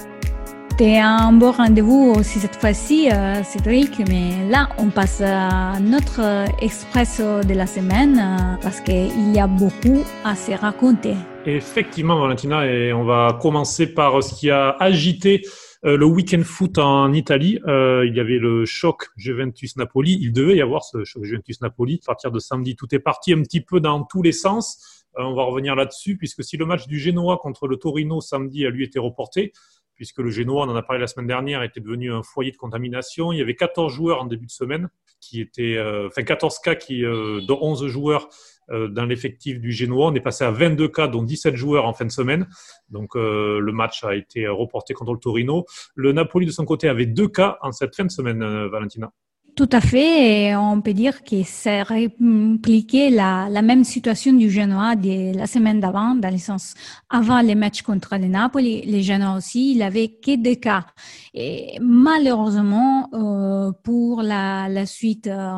C'était 0.69 0.99
un 0.99 1.33
beau 1.33 1.51
rendez-vous 1.51 2.13
aussi 2.15 2.39
cette 2.39 2.55
fois-ci, 2.55 3.09
Cédric, 3.43 3.99
mais 4.07 4.49
là, 4.49 4.69
on 4.77 4.89
passe 4.89 5.21
à 5.21 5.79
notre 5.79 6.21
expresso 6.61 7.41
de 7.43 7.53
la 7.55 7.65
semaine 7.65 8.57
parce 8.61 8.79
qu'il 8.81 9.35
y 9.35 9.39
a 9.39 9.47
beaucoup 9.47 10.03
à 10.23 10.35
se 10.35 10.51
raconter. 10.51 11.15
Effectivement, 11.45 12.19
Valentina, 12.19 12.67
et 12.67 12.93
on 12.93 13.03
va 13.03 13.35
commencer 13.41 13.91
par 13.91 14.21
ce 14.21 14.35
qui 14.35 14.51
a 14.51 14.69
agité 14.79 15.41
euh, 15.83 15.97
le 15.97 16.05
week-end 16.05 16.43
foot 16.43 16.77
en 16.77 17.11
Italie. 17.13 17.59
Euh, 17.65 18.05
il 18.05 18.15
y 18.15 18.19
avait 18.19 18.37
le 18.37 18.65
choc 18.65 19.07
Juventus-Napoli. 19.17 20.19
Il 20.21 20.33
devait 20.33 20.55
y 20.55 20.61
avoir 20.61 20.83
ce 20.83 21.03
choc 21.03 21.23
Juventus-Napoli. 21.23 21.99
À 22.03 22.05
partir 22.05 22.31
de 22.31 22.37
samedi, 22.37 22.75
tout 22.75 22.93
est 22.93 22.99
parti 22.99 23.33
un 23.33 23.41
petit 23.41 23.61
peu 23.61 23.79
dans 23.79 24.03
tous 24.03 24.21
les 24.21 24.33
sens. 24.33 25.05
Euh, 25.17 25.23
on 25.23 25.33
va 25.33 25.43
revenir 25.43 25.75
là-dessus, 25.75 26.15
puisque 26.15 26.43
si 26.43 26.57
le 26.57 26.65
match 26.67 26.87
du 26.87 26.99
Genoa 26.99 27.37
contre 27.37 27.67
le 27.67 27.77
Torino 27.77 28.21
samedi 28.21 28.63
a 28.67 28.69
lui 28.69 28.83
été 28.83 28.99
reporté, 28.99 29.51
puisque 29.95 30.19
le 30.19 30.29
Genoa, 30.29 30.65
on 30.65 30.69
en 30.69 30.75
a 30.75 30.83
parlé 30.83 31.01
la 31.01 31.07
semaine 31.07 31.27
dernière, 31.27 31.63
était 31.63 31.81
devenu 31.81 32.13
un 32.13 32.21
foyer 32.21 32.51
de 32.51 32.57
contamination. 32.57 33.31
Il 33.31 33.39
y 33.39 33.41
avait 33.41 33.55
14 33.55 33.91
joueurs 33.91 34.21
en 34.21 34.25
début 34.25 34.45
de 34.45 34.51
semaine, 34.51 34.89
qui 35.19 35.41
étaient, 35.41 35.79
enfin 36.07 36.23
14 36.23 36.59
cas 36.59 36.75
qui, 36.75 37.01
dont 37.01 37.59
11 37.61 37.87
joueurs 37.87 38.29
dans 38.89 39.05
l'effectif 39.05 39.59
du 39.59 39.71
Génois. 39.71 40.07
On 40.07 40.15
est 40.15 40.21
passé 40.21 40.43
à 40.43 40.51
22 40.51 40.87
cas, 40.87 41.07
dont 41.07 41.23
17 41.23 41.55
joueurs 41.55 41.85
en 41.85 41.93
fin 41.93 42.05
de 42.05 42.11
semaine. 42.11 42.47
Donc 42.89 43.15
euh, 43.15 43.59
le 43.59 43.71
match 43.71 44.03
a 44.03 44.15
été 44.15 44.47
reporté 44.47 44.93
contre 44.93 45.13
le 45.13 45.19
Torino. 45.19 45.65
Le 45.95 46.11
Napoli, 46.11 46.45
de 46.45 46.51
son 46.51 46.65
côté, 46.65 46.87
avait 46.87 47.05
deux 47.05 47.27
cas 47.27 47.57
en 47.61 47.71
cette 47.71 47.95
fin 47.95 48.05
de 48.05 48.11
semaine, 48.11 48.41
euh, 48.41 48.69
Valentina. 48.69 49.11
Tout 49.53 49.67
à 49.73 49.81
fait. 49.81 50.47
Et 50.47 50.55
on 50.55 50.81
peut 50.81 50.93
dire 50.93 51.23
que 51.23 51.43
ça 51.43 51.83
répliqué 51.83 53.09
la, 53.09 53.49
la 53.49 53.61
même 53.61 53.83
situation 53.83 54.31
du 54.31 54.49
Genoa 54.49 54.95
de 54.95 55.35
la 55.37 55.45
semaine 55.45 55.81
d'avant, 55.81 56.15
dans 56.15 56.29
le 56.31 56.37
sens 56.37 56.73
avant 57.09 57.41
les 57.41 57.55
matchs 57.55 57.81
contre 57.81 58.15
le 58.15 58.27
Napoli, 58.27 58.81
les 58.83 59.03
Genoa 59.03 59.35
aussi, 59.35 59.73
il 59.73 59.81
avait 59.81 60.07
que 60.07 60.37
deux 60.37 60.55
cas. 60.55 60.85
Et 61.33 61.77
malheureusement, 61.81 63.09
euh, 63.13 63.71
pour 63.83 64.21
la, 64.21 64.69
la 64.69 64.85
suite 64.85 65.27
euh, 65.27 65.51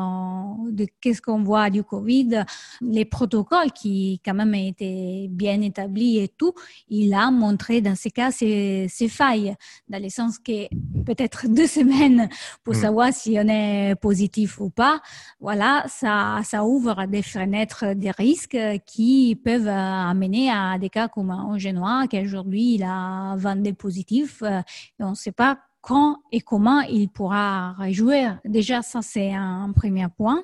de 0.70 0.86
qu'est-ce 1.00 1.22
qu'on 1.22 1.44
voit 1.44 1.70
du 1.70 1.84
Covid, 1.84 2.44
les 2.80 3.04
protocoles 3.04 3.70
qui 3.72 4.20
quand 4.24 4.34
même 4.34 4.54
étaient 4.54 5.28
bien 5.30 5.60
établis 5.60 6.18
et 6.18 6.28
tout, 6.28 6.52
il 6.88 7.14
a 7.14 7.30
montré 7.30 7.80
dans 7.80 7.94
ces 7.94 8.10
cas 8.10 8.32
ses, 8.32 8.86
ses 8.88 9.08
failles, 9.08 9.54
dans 9.88 10.02
le 10.02 10.08
sens 10.08 10.38
que 10.38 10.66
peut-être 11.04 11.46
deux 11.48 11.66
semaines 11.78 12.28
pour 12.64 12.74
mm. 12.74 12.78
savoir 12.78 13.12
si 13.12 13.36
on 13.38 13.48
est 13.48 13.83
positif 14.00 14.60
ou 14.60 14.70
pas, 14.70 15.00
voilà, 15.40 15.84
ça, 15.88 16.40
ça 16.44 16.64
ouvre 16.64 17.06
des 17.06 17.22
fenêtres 17.22 17.94
des 17.94 18.10
risques 18.10 18.58
qui 18.86 19.36
peuvent 19.44 19.68
amener 19.68 20.50
à 20.50 20.78
des 20.78 20.90
cas 20.90 21.08
comme 21.08 21.30
un 21.30 21.58
Génois 21.58 22.06
qui 22.08 22.18
aujourd'hui 22.18 22.74
il 22.74 22.82
a 22.82 23.36
22 23.36 23.72
positifs 23.74 24.42
et 24.42 25.02
on 25.02 25.10
ne 25.10 25.14
sait 25.14 25.32
pas 25.32 25.58
quand 25.84 26.16
et 26.32 26.40
comment 26.40 26.80
il 26.80 27.08
pourra 27.10 27.74
rejouer. 27.74 28.30
Déjà, 28.44 28.82
ça, 28.82 29.02
c'est 29.02 29.32
un 29.32 29.70
premier 29.72 30.06
point. 30.08 30.42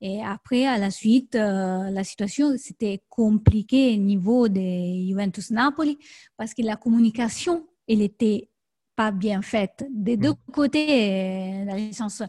Et 0.00 0.22
après, 0.22 0.66
à 0.66 0.78
la 0.78 0.90
suite, 0.90 1.34
euh, 1.34 1.90
la 1.90 2.04
situation, 2.04 2.54
c'était 2.56 3.02
compliqué 3.08 3.94
au 3.94 4.00
niveau 4.00 4.48
de 4.48 5.06
Juventus 5.08 5.50
Napoli 5.50 5.98
parce 6.36 6.54
que 6.54 6.62
la 6.62 6.76
communication, 6.76 7.66
elle 7.88 8.02
était 8.02 8.48
pas 8.96 9.12
bien 9.12 9.42
faite. 9.42 9.84
Des 9.94 10.16
deux 10.16 10.30
mm. 10.30 10.52
côtés, 10.52 11.64
dans 11.68 11.76
le 11.76 11.92
sens 11.92 12.22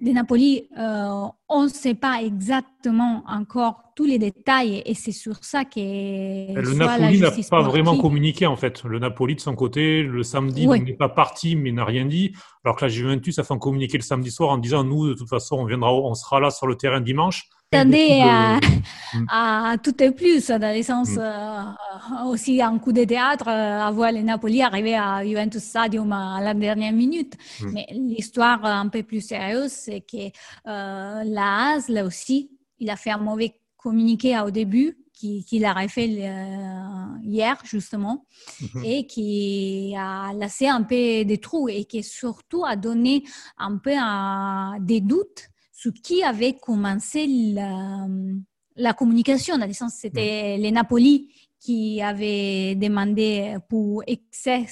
de 0.00 0.10
Napoli, 0.10 0.68
euh, 0.78 1.26
on 1.48 1.64
ne 1.64 1.68
sait 1.68 1.94
pas 1.94 2.22
exactement 2.22 3.24
encore 3.26 3.82
tous 3.94 4.04
les 4.04 4.18
détails 4.18 4.82
et 4.86 4.94
c'est 4.94 5.12
sur 5.12 5.44
ça 5.44 5.64
que 5.64 5.78
le 5.78 6.74
Napoli 6.74 7.20
n'a 7.20 7.30
pas 7.50 7.62
vraiment 7.62 7.98
communiqué 7.98 8.46
en 8.46 8.56
fait. 8.56 8.84
Le 8.84 8.98
Napoli 8.98 9.34
de 9.34 9.40
son 9.40 9.54
côté, 9.54 10.02
le 10.02 10.22
samedi, 10.22 10.66
n'est 10.66 10.94
pas 10.94 11.08
parti 11.08 11.56
mais 11.56 11.72
n'a 11.72 11.84
rien 11.84 12.06
dit. 12.06 12.32
Alors 12.64 12.76
que 12.76 12.84
la 12.84 12.88
Juventus 12.88 13.38
a 13.38 13.44
fait 13.44 13.58
communiquer 13.58 13.98
le 13.98 14.02
samedi 14.02 14.30
soir 14.30 14.50
en 14.50 14.58
disant 14.58 14.84
nous 14.84 15.08
de 15.08 15.14
toute 15.14 15.28
façon 15.28 15.56
on 15.56 15.66
viendra, 15.66 15.92
on 15.92 16.14
sera 16.14 16.40
là 16.40 16.50
sur 16.50 16.66
le 16.66 16.76
terrain 16.76 17.00
dimanche 17.00 17.48
attendait 17.72 18.20
à, 18.22 18.60
à, 19.28 19.76
tout 19.78 20.02
et 20.02 20.10
plus, 20.10 20.48
dans 20.48 20.74
le 20.74 20.82
sens 20.82 21.10
euh, 21.18 21.62
aussi 22.26 22.60
un 22.60 22.78
coup 22.78 22.92
de 22.92 23.04
théâtre, 23.04 23.48
euh, 23.48 23.80
à 23.80 23.90
voir 23.90 24.12
les 24.12 24.22
Napoli 24.22 24.62
arriver 24.62 24.94
à 24.94 25.24
Juventus 25.24 25.62
Stadium 25.62 26.10
à 26.12 26.40
la 26.40 26.54
dernière 26.54 26.92
minute. 26.92 27.34
Mm. 27.60 27.72
Mais 27.72 27.86
l'histoire 27.92 28.64
un 28.64 28.88
peu 28.88 29.02
plus 29.02 29.20
sérieuse, 29.20 29.72
c'est 29.72 30.00
que 30.00 30.26
euh, 30.66 31.24
la 31.24 31.74
AS, 31.74 31.88
là 31.88 32.04
aussi, 32.04 32.50
il 32.78 32.90
a 32.90 32.96
fait 32.96 33.10
un 33.10 33.18
mauvais 33.18 33.54
communiqué 33.76 34.38
au 34.40 34.50
début 34.50 34.98
qu'il 35.12 35.64
a 35.64 35.86
fait 35.86 36.08
hier 37.22 37.56
justement 37.62 38.26
mm-hmm. 38.60 38.84
et 38.84 39.06
qui 39.06 39.94
a 39.96 40.32
laissé 40.34 40.66
un 40.66 40.82
peu 40.82 41.24
des 41.24 41.38
trous 41.40 41.68
et 41.68 41.84
qui 41.84 42.02
surtout 42.02 42.64
a 42.64 42.74
donné 42.74 43.22
un 43.56 43.76
peu 43.76 43.92
des 44.80 45.00
doutes 45.00 45.51
ce 45.82 45.88
qui 45.88 46.22
avait 46.22 46.54
commencé 46.54 47.26
la, 47.26 48.06
la 48.76 48.92
communication. 48.92 49.58
Dans 49.58 49.66
le 49.66 49.72
sens, 49.72 49.94
c'était 49.94 50.56
les 50.56 50.70
Napoli 50.70 51.32
qui 51.58 52.00
avaient 52.00 52.74
demandé 52.76 53.56
pour 53.68 54.02
excès 54.06 54.66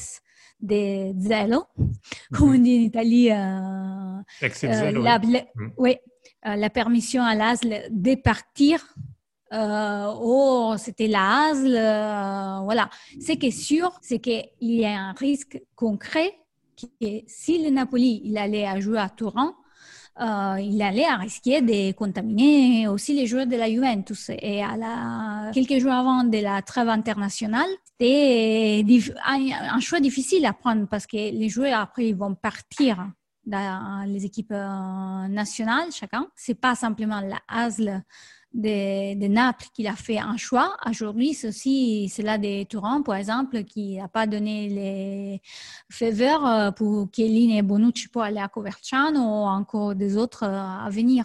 de 0.60 1.12
zelo, 1.18 1.64
comme 2.32 2.50
on 2.50 2.58
dit 2.58 2.78
en 2.78 2.82
Italie, 2.82 3.30
euh, 3.30 4.20
euh, 4.42 5.02
la, 5.02 5.18
mm. 5.18 5.72
oui. 5.78 5.96
Euh, 6.46 6.56
la 6.56 6.70
permission 6.70 7.22
à 7.22 7.34
l'ASL 7.34 7.88
de 7.90 8.14
partir. 8.14 8.80
oh, 9.52 10.74
c'était 10.78 11.08
l'ASL. 11.08 11.72
voilà. 12.64 12.88
Ce 13.20 13.32
qui 13.32 13.46
est 13.46 13.50
sûr, 13.50 13.98
c'est 14.00 14.20
qu'il 14.20 14.44
y 14.60 14.84
a 14.84 14.96
un 14.96 15.12
risque 15.12 15.60
concret 15.74 16.34
que 16.76 17.22
si 17.26 17.62
le 17.62 17.70
Napoli 17.70 18.22
il 18.24 18.38
allait 18.38 18.80
jouer 18.80 18.98
à 18.98 19.08
Turin, 19.08 19.54
euh, 20.20 20.56
il 20.60 20.80
allait 20.82 21.06
risquer 21.14 21.62
de 21.62 21.92
contaminer 21.92 22.88
aussi 22.88 23.14
les 23.14 23.26
joueurs 23.26 23.46
de 23.46 23.56
la 23.56 23.70
Juventus. 23.70 24.30
Et 24.40 24.62
à 24.62 24.76
la, 24.76 25.50
quelques 25.52 25.78
jours 25.78 25.92
avant 25.92 26.24
de 26.24 26.38
la 26.38 26.62
trêve 26.62 26.88
internationale, 26.88 27.68
c'était 27.84 28.84
un 29.26 29.80
choix 29.80 30.00
difficile 30.00 30.44
à 30.46 30.52
prendre 30.52 30.86
parce 30.88 31.06
que 31.06 31.16
les 31.16 31.48
joueurs 31.48 31.80
après 31.80 32.08
ils 32.08 32.16
vont 32.16 32.34
partir 32.34 33.10
dans 33.46 34.04
les 34.06 34.24
équipes 34.24 34.52
euh, 34.52 35.28
nationales 35.28 35.90
chacun. 35.92 36.26
C'est 36.36 36.54
pas 36.60 36.74
simplement 36.74 37.20
la 37.20 37.40
Hasle 37.48 38.02
de, 38.54 39.28
Naples 39.28 39.66
qu'il 39.74 39.86
a 39.86 39.94
fait 39.94 40.18
un 40.18 40.36
choix. 40.36 40.76
Aujourd'hui, 40.88 41.34
c'est 41.34 41.48
aussi 41.48 42.08
cela 42.08 42.38
de 42.38 42.64
Turin, 42.64 43.02
par 43.02 43.16
exemple, 43.16 43.64
qui 43.64 43.96
n'a 43.96 44.08
pas 44.08 44.26
donné 44.26 44.68
les 44.68 45.42
faveurs 45.90 46.46
euh, 46.46 46.70
pour 46.70 47.08
Chiellini 47.14 47.58
et 47.58 47.62
Bonucci 47.62 48.08
pour 48.08 48.22
aller 48.22 48.40
à 48.40 48.48
Coverciano 48.48 49.20
ou 49.20 49.46
encore 49.46 49.94
des 49.94 50.16
autres 50.16 50.44
euh, 50.44 50.86
à 50.86 50.88
venir. 50.90 51.24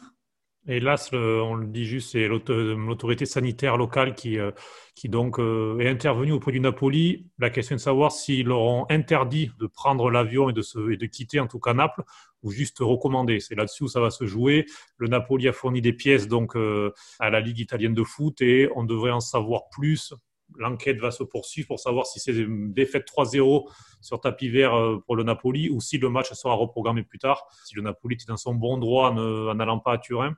Hélas, 0.67 1.11
on 1.13 1.53
le 1.53 1.67
dit 1.67 1.85
juste, 1.85 2.13
c'est 2.13 2.27
l'autorité 2.27 3.27
sanitaire 3.27 3.77
locale 3.77 4.15
qui, 4.15 4.39
euh, 4.39 4.49
qui 4.95 5.09
donc 5.09 5.37
est 5.37 5.87
intervenue 5.87 6.31
auprès 6.31 6.51
du 6.53 6.59
Napoli. 6.59 7.27
La 7.37 7.51
question 7.51 7.75
est 7.75 7.77
de 7.77 7.83
savoir 7.83 8.11
s'ils 8.11 8.47
leur 8.47 8.61
ont 8.61 8.87
interdit 8.89 9.51
de 9.59 9.67
prendre 9.67 10.09
l'avion 10.09 10.49
et 10.49 10.53
de, 10.53 10.63
se, 10.63 10.91
et 10.91 10.97
de 10.97 11.05
quitter 11.05 11.39
en 11.39 11.45
tout 11.45 11.59
cas 11.59 11.75
Naples 11.75 12.01
ou 12.45 12.51
juste 12.51 12.77
recommandé. 12.79 13.41
C'est 13.41 13.55
là-dessus 13.55 13.83
où 13.83 13.87
ça 13.87 13.99
va 13.99 14.11
se 14.11 14.25
jouer. 14.25 14.65
Le 14.97 15.07
Napoli 15.07 15.47
a 15.49 15.53
fourni 15.53 15.81
des 15.81 15.91
pièces 15.91 16.27
donc 16.27 16.55
euh, 16.55 16.93
à 17.19 17.29
la 17.29 17.41
Ligue 17.41 17.59
italienne 17.59 17.95
de 17.95 18.03
foot 18.03 18.39
et 18.41 18.69
on 18.75 18.83
devrait 18.83 19.11
en 19.11 19.19
savoir 19.19 19.67
plus 19.69 20.13
l'enquête 20.57 20.99
va 20.99 21.09
se 21.09 21.23
poursuivre 21.23 21.67
pour 21.67 21.79
savoir 21.79 22.05
si 22.05 22.19
c'est 22.19 22.35
une 22.35 22.71
défaite 22.71 23.07
3-0 23.07 23.67
sur 23.99 24.21
tapis 24.21 24.47
vert 24.47 24.73
pour 25.07 25.15
le 25.15 25.23
Napoli 25.23 25.71
ou 25.71 25.81
si 25.81 25.97
le 25.97 26.07
match 26.07 26.31
sera 26.33 26.53
reprogrammé 26.53 27.01
plus 27.01 27.17
tard. 27.17 27.47
Si 27.65 27.75
le 27.75 27.81
Napoli 27.81 28.15
est 28.15 28.27
dans 28.27 28.37
son 28.37 28.53
bon 28.53 28.77
droit 28.77 29.09
en 29.09 29.55
n'allant 29.55 29.79
pas 29.79 29.93
à 29.93 29.97
Turin. 29.97 30.35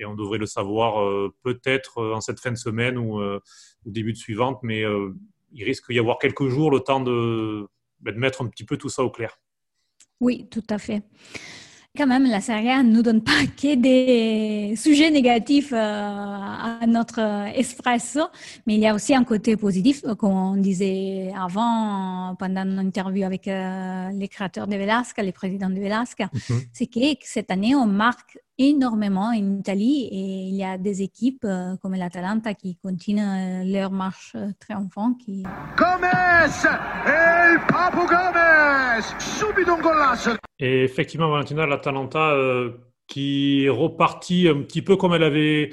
Et 0.00 0.04
on 0.04 0.16
devrait 0.16 0.38
le 0.38 0.46
savoir 0.46 1.30
peut-être 1.42 2.02
en 2.02 2.20
cette 2.20 2.40
fin 2.40 2.50
de 2.50 2.56
semaine 2.56 2.98
ou 2.98 3.22
au 3.22 3.40
début 3.86 4.12
de 4.12 4.18
suivante. 4.18 4.58
Mais 4.64 4.82
il 5.52 5.64
risque 5.64 5.92
d'y 5.92 6.00
avoir 6.00 6.18
quelques 6.18 6.48
jours 6.48 6.72
le 6.72 6.80
temps 6.80 7.00
de, 7.00 7.68
de 8.00 8.18
mettre 8.18 8.42
un 8.42 8.48
petit 8.48 8.64
peu 8.64 8.76
tout 8.76 8.88
ça 8.88 9.04
au 9.04 9.10
clair. 9.10 9.38
Oui, 10.24 10.46
tout 10.50 10.64
à 10.70 10.78
fait 10.78 11.02
quand 11.96 12.08
même, 12.08 12.26
la 12.26 12.40
Serie 12.40 12.70
A 12.70 12.82
ne 12.82 12.90
nous 12.90 13.02
donne 13.02 13.22
pas 13.22 13.46
que 13.56 13.76
des 13.76 14.74
sujets 14.74 15.12
négatifs 15.12 15.72
euh, 15.72 15.76
à 15.78 16.84
notre 16.88 17.20
espresso, 17.54 18.26
mais 18.66 18.74
il 18.74 18.80
y 18.80 18.88
a 18.88 18.94
aussi 18.94 19.14
un 19.14 19.22
côté 19.22 19.56
positif, 19.56 20.02
euh, 20.04 20.16
comme 20.16 20.32
on 20.32 20.56
disait 20.56 21.32
avant, 21.40 22.34
pendant 22.36 22.62
une 22.62 22.80
interview 22.80 23.24
avec 23.24 23.46
euh, 23.46 24.10
les 24.10 24.26
créateurs 24.26 24.66
de 24.66 24.74
Velasca, 24.74 25.22
les 25.22 25.30
présidents 25.30 25.70
de 25.70 25.78
Velasca, 25.78 26.30
mhm. 26.32 26.62
c'est 26.72 26.86
que 26.86 27.00
cette 27.22 27.52
année, 27.52 27.76
on 27.76 27.86
marque 27.86 28.40
énormément 28.58 29.28
en 29.28 29.58
Italie 29.58 30.08
et 30.10 30.48
il 30.48 30.54
y 30.56 30.64
a 30.64 30.78
des 30.78 31.02
équipes 31.02 31.46
comme 31.82 31.94
l'Atalanta 31.94 32.54
qui 32.54 32.76
continuent 32.76 33.64
leur 33.64 33.90
marche 33.90 34.36
triomphante. 34.60 35.18
Qui... 35.18 35.42
Gomez 35.76 36.54
El 37.06 37.58
Papu 37.66 38.06
Gomez 38.06 39.02
Subito 39.18 39.74
un 39.74 39.80
golasso 39.80 40.43
et 40.58 40.84
effectivement, 40.84 41.30
Valentina, 41.30 41.66
l'Atalanta 41.66 42.32
euh, 42.32 42.70
qui 43.06 43.64
est 43.64 43.68
repartie 43.68 44.48
un 44.48 44.62
petit 44.62 44.82
peu 44.82 44.96
comme 44.96 45.14
elle 45.14 45.24
avait 45.24 45.70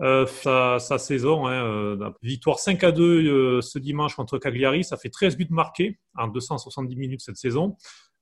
euh, 0.00 0.26
sa, 0.26 0.98
saison. 0.98 1.46
Hein, 1.46 1.64
euh, 1.64 2.10
victoire 2.22 2.58
5 2.58 2.82
à 2.82 2.92
2 2.92 3.60
ce 3.60 3.78
dimanche 3.78 4.14
contre 4.16 4.38
Cagliari. 4.38 4.84
Ça 4.84 4.96
fait 4.96 5.10
13 5.10 5.36
buts 5.36 5.46
marqués 5.50 5.98
en 6.16 6.28
270 6.28 6.96
minutes 6.96 7.20
cette 7.20 7.36
saison. 7.36 7.76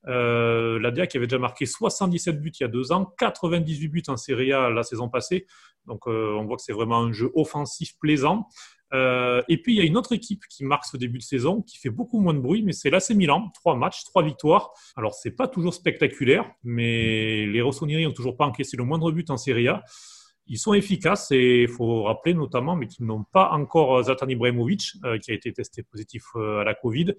Euh, 0.07 0.79
L'ADA 0.79 1.07
qui 1.07 1.17
avait 1.17 1.27
déjà 1.27 1.39
marqué 1.39 1.65
77 1.65 2.41
buts 2.41 2.51
il 2.59 2.63
y 2.63 2.65
a 2.65 2.67
deux 2.67 2.91
ans, 2.91 3.05
98 3.17 3.87
buts 3.87 4.03
en 4.07 4.17
Serie 4.17 4.51
A 4.51 4.69
la 4.69 4.83
saison 4.83 5.09
passée. 5.09 5.47
Donc 5.85 6.07
on 6.07 6.45
voit 6.45 6.57
que 6.57 6.63
c'est 6.63 6.73
vraiment 6.73 6.99
un 6.99 7.13
jeu 7.13 7.31
offensif 7.35 7.97
plaisant. 7.99 8.47
Euh, 8.93 9.41
et 9.47 9.61
puis, 9.61 9.73
il 9.73 9.77
y 9.77 9.81
a 9.81 9.85
une 9.85 9.97
autre 9.97 10.13
équipe 10.13 10.43
qui 10.49 10.63
marque 10.63 10.85
ce 10.85 10.97
début 10.97 11.19
de 11.19 11.23
saison, 11.23 11.61
qui 11.61 11.77
fait 11.77 11.89
beaucoup 11.89 12.19
moins 12.19 12.33
de 12.33 12.39
bruit, 12.39 12.63
mais 12.63 12.73
c'est 12.73 12.89
l'AC 12.89 13.11
Milan. 13.11 13.49
Trois 13.53 13.75
matchs, 13.75 14.03
trois 14.05 14.23
victoires. 14.23 14.71
Alors, 14.95 15.13
c'est 15.13 15.31
pas 15.31 15.47
toujours 15.47 15.73
spectaculaire, 15.73 16.51
mais 16.63 17.45
les 17.45 17.61
Rossoneri 17.61 18.03
n'ont 18.03 18.11
toujours 18.11 18.37
pas 18.37 18.45
encaissé 18.45 18.77
le 18.77 18.83
moindre 18.83 19.11
but 19.11 19.29
en 19.29 19.37
Serie 19.37 19.67
A. 19.67 19.83
Ils 20.47 20.57
sont 20.57 20.73
efficaces 20.73 21.31
et 21.31 21.61
il 21.63 21.69
faut 21.69 22.03
rappeler 22.03 22.33
notamment, 22.33 22.75
mais 22.75 22.87
qu'ils 22.87 23.05
n'ont 23.05 23.23
pas 23.23 23.51
encore 23.51 24.03
Zlatan 24.03 24.27
Ibrahimovic, 24.27 24.93
euh, 25.05 25.17
qui 25.17 25.31
a 25.31 25.33
été 25.33 25.53
testé 25.53 25.83
positif 25.83 26.23
euh, 26.35 26.59
à 26.59 26.63
la 26.63 26.73
Covid. 26.73 27.13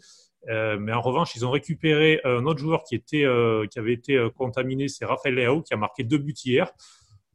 mais 0.48 0.92
en 0.92 1.00
revanche, 1.00 1.35
ils 1.37 1.46
ont 1.46 1.50
récupéré 1.50 2.20
un 2.24 2.44
autre 2.46 2.58
joueur 2.58 2.82
qui, 2.82 2.96
était, 2.96 3.24
qui 3.70 3.78
avait 3.78 3.92
été 3.92 4.28
contaminé, 4.37 4.88
c'est 4.88 5.04
Rafael 5.04 5.35
Leao, 5.35 5.62
qui 5.62 5.72
a 5.72 5.76
marqué 5.76 6.02
deux 6.02 6.18
buts 6.18 6.35
hier. 6.44 6.72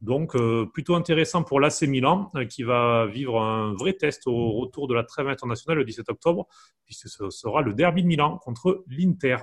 Donc, 0.00 0.36
euh, 0.36 0.66
plutôt 0.72 0.94
intéressant 0.94 1.42
pour 1.42 1.60
l'AC 1.60 1.82
Milan, 1.82 2.30
euh, 2.36 2.44
qui 2.44 2.62
va 2.62 3.06
vivre 3.06 3.40
un 3.42 3.74
vrai 3.74 3.94
test 3.94 4.26
au 4.26 4.52
retour 4.52 4.86
de 4.86 4.94
la 4.94 5.02
trêve 5.02 5.28
internationale 5.28 5.78
le 5.78 5.84
17 5.84 6.08
octobre, 6.08 6.46
puisque 6.84 7.08
ce 7.08 7.30
sera 7.30 7.62
le 7.62 7.74
derby 7.74 8.02
de 8.02 8.06
Milan 8.06 8.38
contre 8.38 8.84
l'Inter. 8.88 9.38